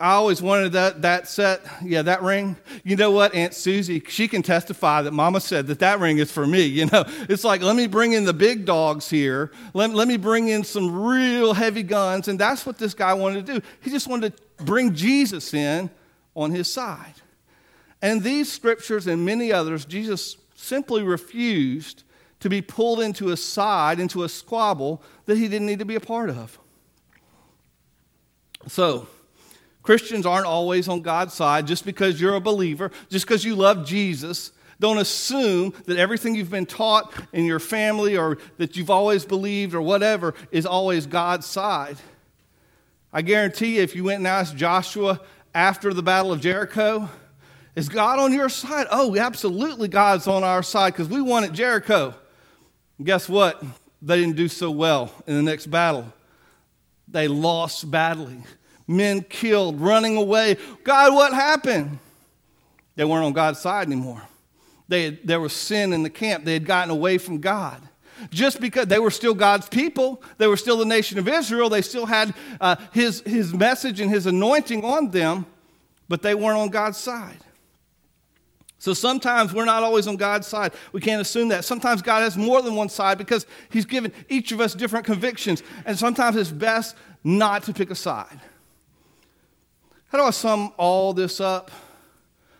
I 0.00 0.12
always 0.12 0.40
wanted 0.40 0.72
that, 0.72 1.02
that 1.02 1.28
set, 1.28 1.60
yeah, 1.84 2.00
that 2.00 2.22
ring. 2.22 2.56
You 2.84 2.96
know 2.96 3.10
what, 3.10 3.34
Aunt 3.34 3.52
Susie, 3.52 4.02
she 4.08 4.28
can 4.28 4.42
testify 4.42 5.02
that 5.02 5.12
Mama 5.12 5.42
said 5.42 5.66
that 5.66 5.80
that 5.80 6.00
ring 6.00 6.16
is 6.16 6.32
for 6.32 6.46
me. 6.46 6.62
You 6.62 6.86
know, 6.86 7.04
it's 7.28 7.44
like, 7.44 7.60
let 7.60 7.76
me 7.76 7.86
bring 7.86 8.12
in 8.12 8.24
the 8.24 8.32
big 8.32 8.64
dogs 8.64 9.10
here. 9.10 9.52
Let, 9.74 9.90
let 9.90 10.08
me 10.08 10.16
bring 10.16 10.48
in 10.48 10.64
some 10.64 11.04
real 11.04 11.52
heavy 11.52 11.82
guns. 11.82 12.28
And 12.28 12.38
that's 12.38 12.64
what 12.64 12.78
this 12.78 12.94
guy 12.94 13.12
wanted 13.12 13.44
to 13.44 13.60
do. 13.60 13.66
He 13.82 13.90
just 13.90 14.08
wanted 14.08 14.34
to 14.34 14.64
bring 14.64 14.94
Jesus 14.94 15.52
in 15.52 15.90
on 16.34 16.50
his 16.50 16.72
side. 16.72 17.14
And 18.00 18.22
these 18.22 18.50
scriptures 18.50 19.06
and 19.06 19.26
many 19.26 19.52
others, 19.52 19.84
Jesus 19.84 20.38
simply 20.54 21.02
refused 21.02 22.04
to 22.40 22.48
be 22.48 22.62
pulled 22.62 23.00
into 23.00 23.32
a 23.32 23.36
side, 23.36 24.00
into 24.00 24.24
a 24.24 24.30
squabble 24.30 25.02
that 25.26 25.36
he 25.36 25.46
didn't 25.46 25.66
need 25.66 25.80
to 25.80 25.84
be 25.84 25.96
a 25.96 26.00
part 26.00 26.30
of. 26.30 26.58
So, 28.66 29.06
Christians 29.82 30.26
aren't 30.26 30.46
always 30.46 30.88
on 30.88 31.00
God's 31.00 31.34
side 31.34 31.66
just 31.66 31.84
because 31.84 32.20
you're 32.20 32.34
a 32.34 32.40
believer, 32.40 32.90
just 33.08 33.26
because 33.26 33.44
you 33.44 33.54
love 33.54 33.86
Jesus. 33.86 34.52
Don't 34.78 34.98
assume 34.98 35.74
that 35.86 35.98
everything 35.98 36.34
you've 36.34 36.50
been 36.50 36.66
taught 36.66 37.12
in 37.32 37.44
your 37.44 37.60
family 37.60 38.16
or 38.16 38.38
that 38.58 38.76
you've 38.76 38.90
always 38.90 39.24
believed 39.24 39.74
or 39.74 39.82
whatever 39.82 40.34
is 40.50 40.64
always 40.64 41.06
God's 41.06 41.46
side. 41.46 41.96
I 43.12 43.22
guarantee 43.22 43.76
you, 43.76 43.82
if 43.82 43.94
you 43.94 44.04
went 44.04 44.18
and 44.18 44.26
asked 44.26 44.56
Joshua 44.56 45.20
after 45.54 45.92
the 45.92 46.02
Battle 46.02 46.32
of 46.32 46.40
Jericho, 46.40 47.08
is 47.74 47.88
God 47.88 48.18
on 48.18 48.32
your 48.32 48.48
side? 48.48 48.86
Oh, 48.90 49.16
absolutely, 49.16 49.88
God's 49.88 50.26
on 50.26 50.44
our 50.44 50.62
side 50.62 50.92
because 50.92 51.08
we 51.08 51.20
won 51.20 51.44
at 51.44 51.52
Jericho. 51.52 52.14
And 52.98 53.06
guess 53.06 53.28
what? 53.28 53.62
They 54.02 54.20
didn't 54.20 54.36
do 54.36 54.48
so 54.48 54.70
well 54.70 55.12
in 55.26 55.34
the 55.34 55.42
next 55.42 55.66
battle. 55.66 56.10
They 57.08 57.28
lost 57.28 57.90
badly 57.90 58.42
men 58.90 59.22
killed, 59.22 59.80
running 59.80 60.16
away. 60.16 60.56
God, 60.84 61.14
what 61.14 61.32
happened? 61.32 61.98
They 62.96 63.04
weren't 63.04 63.24
on 63.24 63.32
God's 63.32 63.60
side 63.60 63.86
anymore. 63.86 64.22
They 64.88 65.04
had, 65.04 65.18
there 65.24 65.40
was 65.40 65.52
sin 65.52 65.92
in 65.92 66.02
the 66.02 66.10
camp. 66.10 66.44
They 66.44 66.54
had 66.54 66.66
gotten 66.66 66.90
away 66.90 67.18
from 67.18 67.38
God. 67.38 67.80
Just 68.30 68.60
because 68.60 68.86
they 68.86 68.98
were 68.98 69.10
still 69.10 69.32
God's 69.32 69.68
people, 69.68 70.22
they 70.36 70.46
were 70.46 70.56
still 70.56 70.76
the 70.76 70.84
nation 70.84 71.18
of 71.18 71.26
Israel, 71.26 71.70
they 71.70 71.80
still 71.80 72.04
had 72.04 72.34
uh, 72.60 72.76
his, 72.92 73.22
his 73.22 73.54
message 73.54 74.00
and 74.00 74.10
his 74.10 74.26
anointing 74.26 74.84
on 74.84 75.10
them, 75.10 75.46
but 76.08 76.20
they 76.20 76.34
weren't 76.34 76.58
on 76.58 76.68
God's 76.68 76.98
side. 76.98 77.38
So 78.78 78.94
sometimes 78.94 79.52
we're 79.52 79.66
not 79.66 79.82
always 79.82 80.06
on 80.06 80.16
God's 80.16 80.46
side. 80.46 80.72
We 80.92 81.00
can't 81.00 81.20
assume 81.20 81.48
that. 81.48 81.64
Sometimes 81.64 82.02
God 82.02 82.20
has 82.22 82.36
more 82.36 82.62
than 82.62 82.74
one 82.74 82.88
side 82.88 83.18
because 83.18 83.46
He's 83.68 83.84
given 83.84 84.10
each 84.30 84.52
of 84.52 84.60
us 84.60 84.74
different 84.74 85.04
convictions. 85.04 85.62
And 85.84 85.98
sometimes 85.98 86.36
it's 86.36 86.50
best 86.50 86.96
not 87.22 87.62
to 87.64 87.74
pick 87.74 87.90
a 87.90 87.94
side. 87.94 88.40
How 90.10 90.18
do 90.18 90.24
I 90.24 90.30
sum 90.30 90.72
all 90.76 91.12
this 91.14 91.40
up? 91.40 91.70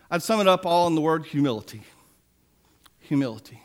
I'd 0.09 0.23
sum 0.23 0.39
it 0.39 0.47
up 0.47 0.65
all 0.65 0.87
in 0.87 0.95
the 0.95 1.01
word 1.01 1.25
humility. 1.25 1.81
Humility. 3.01 3.61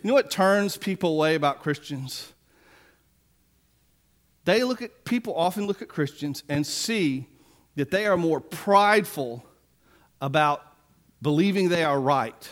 You 0.00 0.08
know 0.08 0.14
what 0.14 0.30
turns 0.30 0.76
people 0.76 1.10
away 1.10 1.34
about 1.34 1.60
Christians? 1.60 2.32
They 4.44 4.62
look 4.62 4.80
at, 4.80 5.04
people 5.04 5.34
often 5.34 5.66
look 5.66 5.82
at 5.82 5.88
Christians 5.88 6.44
and 6.48 6.64
see 6.64 7.26
that 7.74 7.90
they 7.90 8.06
are 8.06 8.16
more 8.16 8.38
prideful 8.40 9.44
about 10.20 10.62
believing 11.20 11.70
they 11.70 11.82
are 11.82 12.00
right 12.00 12.48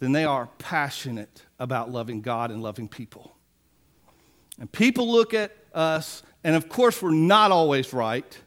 than 0.00 0.12
they 0.12 0.26
are 0.26 0.50
passionate 0.58 1.46
about 1.58 1.90
loving 1.90 2.20
God 2.20 2.50
and 2.50 2.62
loving 2.62 2.88
people. 2.88 3.34
And 4.60 4.70
people 4.70 5.10
look 5.10 5.32
at 5.32 5.56
us, 5.72 6.22
and 6.44 6.54
of 6.54 6.68
course, 6.68 7.00
we're 7.00 7.12
not 7.12 7.52
always 7.52 7.94
right, 7.94 8.38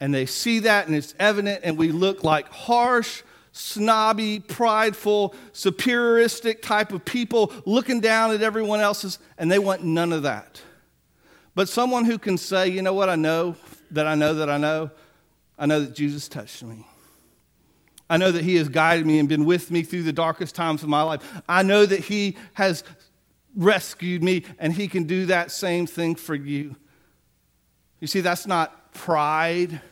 and 0.00 0.14
they 0.14 0.24
see 0.24 0.60
that, 0.60 0.86
and 0.86 0.96
it's 0.96 1.14
evident, 1.18 1.60
and 1.62 1.76
we 1.76 1.92
look 1.92 2.24
like 2.24 2.48
harsh, 2.48 3.22
snobby, 3.52 4.40
prideful, 4.40 5.34
superioristic 5.52 6.62
type 6.62 6.92
of 6.92 7.04
people 7.04 7.52
looking 7.66 8.00
down 8.00 8.30
at 8.30 8.42
everyone 8.42 8.80
else's, 8.80 9.18
and 9.36 9.52
they 9.52 9.58
want 9.58 9.84
none 9.84 10.12
of 10.12 10.22
that. 10.22 10.62
But 11.54 11.68
someone 11.68 12.06
who 12.06 12.16
can 12.16 12.38
say, 12.38 12.68
you 12.68 12.80
know 12.80 12.94
what, 12.94 13.10
I 13.10 13.16
know 13.16 13.56
that 13.90 14.06
I 14.06 14.14
know 14.14 14.34
that 14.34 14.48
I 14.48 14.56
know, 14.56 14.90
I 15.58 15.66
know 15.66 15.80
that 15.80 15.94
Jesus 15.94 16.28
touched 16.28 16.62
me. 16.62 16.86
I 18.08 18.16
know 18.16 18.32
that 18.32 18.42
He 18.42 18.56
has 18.56 18.68
guided 18.68 19.06
me 19.06 19.18
and 19.18 19.28
been 19.28 19.44
with 19.44 19.70
me 19.70 19.82
through 19.82 20.04
the 20.04 20.12
darkest 20.12 20.54
times 20.54 20.82
of 20.82 20.88
my 20.88 21.02
life. 21.02 21.42
I 21.48 21.62
know 21.62 21.84
that 21.84 22.00
He 22.00 22.38
has 22.54 22.84
rescued 23.54 24.22
me, 24.22 24.44
and 24.58 24.72
He 24.72 24.88
can 24.88 25.04
do 25.04 25.26
that 25.26 25.50
same 25.50 25.86
thing 25.86 26.14
for 26.14 26.34
you. 26.34 26.76
You 28.00 28.06
see, 28.06 28.22
that's 28.22 28.46
not 28.46 28.94
pride 28.94 29.82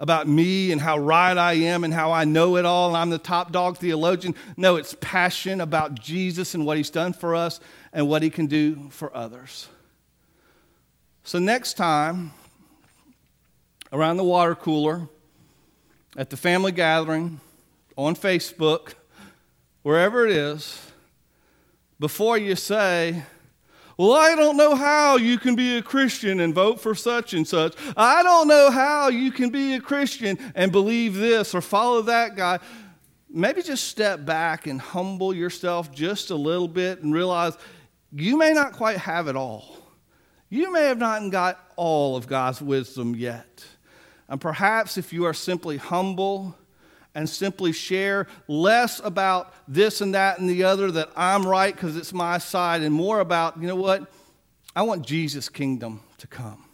about 0.00 0.28
me 0.28 0.70
and 0.70 0.80
how 0.80 0.98
right 0.98 1.36
I 1.36 1.54
am 1.54 1.84
and 1.84 1.92
how 1.92 2.12
I 2.12 2.24
know 2.24 2.56
it 2.56 2.64
all 2.64 2.88
and 2.88 2.96
I'm 2.96 3.10
the 3.10 3.18
top 3.18 3.50
dog 3.50 3.78
theologian. 3.78 4.34
No, 4.56 4.76
it's 4.76 4.94
passion 5.00 5.60
about 5.60 5.94
Jesus 5.94 6.54
and 6.54 6.64
what 6.64 6.76
He's 6.76 6.90
done 6.90 7.12
for 7.12 7.34
us 7.34 7.60
and 7.92 8.08
what 8.08 8.22
He 8.22 8.30
can 8.30 8.46
do 8.46 8.88
for 8.90 9.14
others. 9.16 9.68
So, 11.24 11.38
next 11.38 11.74
time, 11.74 12.32
around 13.92 14.16
the 14.16 14.24
water 14.24 14.54
cooler, 14.54 15.08
at 16.16 16.30
the 16.30 16.36
family 16.36 16.72
gathering, 16.72 17.40
on 17.96 18.14
Facebook, 18.14 18.94
wherever 19.82 20.24
it 20.24 20.32
is, 20.32 20.90
before 22.00 22.38
you 22.38 22.54
say, 22.54 23.24
well, 23.98 24.12
I 24.12 24.36
don't 24.36 24.56
know 24.56 24.76
how 24.76 25.16
you 25.16 25.38
can 25.38 25.56
be 25.56 25.76
a 25.76 25.82
Christian 25.82 26.38
and 26.38 26.54
vote 26.54 26.80
for 26.80 26.94
such 26.94 27.34
and 27.34 27.46
such. 27.46 27.74
I 27.96 28.22
don't 28.22 28.46
know 28.46 28.70
how 28.70 29.08
you 29.08 29.32
can 29.32 29.50
be 29.50 29.74
a 29.74 29.80
Christian 29.80 30.38
and 30.54 30.70
believe 30.70 31.14
this 31.14 31.52
or 31.52 31.60
follow 31.60 32.02
that 32.02 32.36
guy. 32.36 32.60
Maybe 33.28 33.60
just 33.60 33.88
step 33.88 34.24
back 34.24 34.68
and 34.68 34.80
humble 34.80 35.34
yourself 35.34 35.92
just 35.92 36.30
a 36.30 36.36
little 36.36 36.68
bit 36.68 37.02
and 37.02 37.12
realize 37.12 37.58
you 38.12 38.38
may 38.38 38.52
not 38.52 38.72
quite 38.72 38.98
have 38.98 39.26
it 39.26 39.34
all. 39.34 39.76
You 40.48 40.72
may 40.72 40.84
have 40.84 40.98
not 40.98 41.28
got 41.30 41.58
all 41.74 42.16
of 42.16 42.28
God's 42.28 42.62
wisdom 42.62 43.16
yet. 43.16 43.66
And 44.28 44.40
perhaps 44.40 44.96
if 44.96 45.12
you 45.12 45.24
are 45.24 45.34
simply 45.34 45.76
humble 45.76 46.56
and 47.18 47.28
simply 47.28 47.72
share 47.72 48.28
less 48.46 49.00
about 49.02 49.52
this 49.66 50.00
and 50.00 50.14
that 50.14 50.38
and 50.38 50.48
the 50.48 50.62
other, 50.62 50.88
that 50.92 51.10
I'm 51.16 51.44
right 51.44 51.74
because 51.74 51.96
it's 51.96 52.12
my 52.12 52.38
side, 52.38 52.80
and 52.82 52.94
more 52.94 53.18
about, 53.18 53.60
you 53.60 53.66
know 53.66 53.74
what? 53.74 54.08
I 54.76 54.82
want 54.82 55.04
Jesus' 55.04 55.48
kingdom 55.48 56.00
to 56.18 56.28
come. 56.28 56.64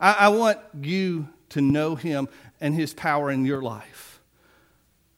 I, 0.00 0.12
I 0.12 0.28
want 0.30 0.58
you 0.80 1.28
to 1.50 1.60
know 1.60 1.94
him 1.94 2.30
and 2.58 2.74
his 2.74 2.94
power 2.94 3.30
in 3.30 3.44
your 3.44 3.60
life. 3.60 4.22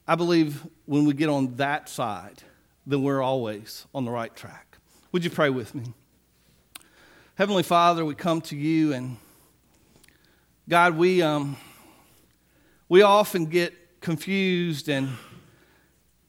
I 0.08 0.16
believe 0.16 0.66
when 0.86 1.04
we 1.04 1.14
get 1.14 1.28
on 1.28 1.54
that 1.56 1.88
side, 1.88 2.42
then 2.84 3.04
we're 3.04 3.22
always 3.22 3.86
on 3.94 4.04
the 4.04 4.10
right 4.10 4.34
track. 4.34 4.78
Would 5.12 5.22
you 5.22 5.30
pray 5.30 5.50
with 5.50 5.72
me? 5.72 5.84
Heavenly 7.36 7.62
Father, 7.62 8.04
we 8.04 8.16
come 8.16 8.40
to 8.40 8.56
you 8.56 8.92
and 8.92 9.18
God, 10.68 10.96
we 10.96 11.22
um, 11.22 11.56
we 12.88 13.02
often 13.02 13.46
get 13.46 13.72
confused 14.04 14.88
and 14.88 15.08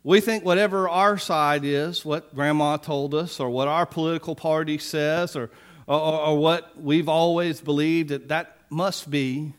we 0.02 0.22
think 0.22 0.46
whatever 0.46 0.88
our 0.88 1.18
side 1.18 1.66
is, 1.66 2.06
what 2.06 2.34
grandma 2.36 2.78
told 2.78 3.16
us, 3.16 3.40
or 3.40 3.50
what 3.50 3.68
our 3.68 3.88
political 3.88 4.36
party 4.36 4.78
says, 4.78 5.36
or, 5.36 5.50
or, 5.88 6.00
or 6.00 6.38
what 6.38 6.80
we've 6.80 7.10
always 7.10 7.60
believed, 7.60 8.10
that 8.10 8.28
that 8.28 8.58
must 8.70 9.10
be 9.10 9.54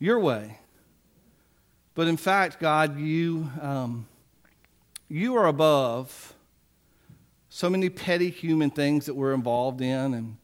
your 0.00 0.18
way. 0.18 0.58
But 1.94 2.08
in 2.08 2.16
fact, 2.16 2.58
God, 2.58 2.98
you, 2.98 3.50
um, 3.60 4.08
you 5.08 5.36
are 5.36 5.46
above 5.46 6.34
so 7.48 7.70
many 7.70 7.88
petty 7.88 8.30
human 8.30 8.70
things 8.70 9.06
that 9.06 9.14
we're 9.14 9.32
involved 9.32 9.80
in. 9.80 10.12
And 10.12 10.36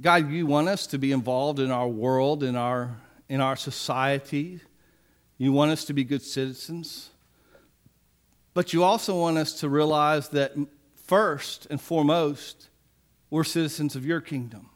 God, 0.00 0.30
you 0.30 0.46
want 0.46 0.68
us 0.68 0.86
to 0.86 0.98
be 0.98 1.12
involved 1.12 1.60
in 1.60 1.70
our 1.70 1.86
world, 1.86 2.42
in 2.42 2.56
our, 2.56 2.96
in 3.28 3.40
our 3.40 3.56
society. 3.56 4.60
You 5.38 5.52
want 5.52 5.70
us 5.70 5.84
to 5.86 5.92
be 5.92 6.04
good 6.04 6.22
citizens. 6.22 7.10
But 8.54 8.72
you 8.72 8.84
also 8.84 9.18
want 9.20 9.36
us 9.38 9.60
to 9.60 9.68
realize 9.68 10.30
that 10.30 10.54
first 10.94 11.66
and 11.70 11.80
foremost, 11.80 12.68
we're 13.28 13.44
citizens 13.44 13.96
of 13.96 14.06
your 14.06 14.20
kingdom. 14.20 14.70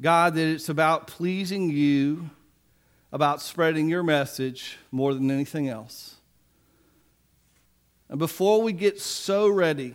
God, 0.00 0.34
that 0.34 0.46
it's 0.46 0.68
about 0.68 1.06
pleasing 1.06 1.70
you, 1.70 2.30
about 3.12 3.42
spreading 3.42 3.88
your 3.88 4.02
message 4.02 4.78
more 4.90 5.12
than 5.12 5.30
anything 5.30 5.68
else. 5.68 6.16
And 8.08 8.18
before 8.18 8.62
we 8.62 8.72
get 8.72 9.00
so 9.00 9.48
ready, 9.48 9.92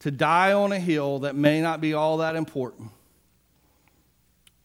to 0.00 0.10
die 0.10 0.52
on 0.52 0.70
a 0.70 0.78
hill 0.78 1.20
that 1.20 1.34
may 1.34 1.62
not 1.62 1.80
be 1.80 1.94
all 1.94 2.18
that 2.18 2.36
important. 2.36 2.90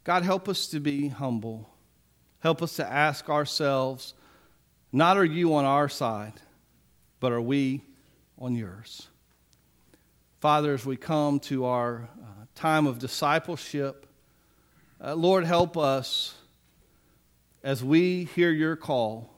God, 0.09 0.23
help 0.23 0.49
us 0.49 0.65
to 0.69 0.79
be 0.79 1.09
humble. 1.09 1.69
Help 2.39 2.63
us 2.63 2.77
to 2.77 2.91
ask 2.91 3.29
ourselves 3.29 4.15
not 4.91 5.17
are 5.17 5.23
you 5.23 5.53
on 5.53 5.65
our 5.65 5.87
side, 5.87 6.33
but 7.19 7.31
are 7.31 7.39
we 7.39 7.83
on 8.39 8.55
yours? 8.55 9.07
Father, 10.39 10.73
as 10.73 10.83
we 10.83 10.97
come 10.97 11.39
to 11.41 11.65
our 11.65 12.09
uh, 12.23 12.45
time 12.55 12.87
of 12.87 12.97
discipleship, 12.97 14.07
uh, 14.99 15.13
Lord, 15.13 15.45
help 15.45 15.77
us 15.77 16.33
as 17.63 17.83
we 17.83 18.23
hear 18.23 18.49
your 18.49 18.75
call 18.75 19.31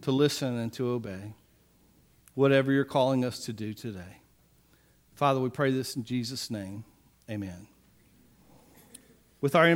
to 0.00 0.12
listen 0.12 0.56
and 0.56 0.72
to 0.72 0.92
obey 0.92 1.34
whatever 2.32 2.72
you're 2.72 2.86
calling 2.86 3.22
us 3.22 3.40
to 3.40 3.52
do 3.52 3.74
today. 3.74 4.16
Father, 5.14 5.40
we 5.40 5.50
pray 5.50 5.72
this 5.72 5.94
in 5.94 6.04
Jesus' 6.04 6.50
name. 6.50 6.84
Amen. 7.28 7.66
With 9.44 9.54
our 9.54 9.68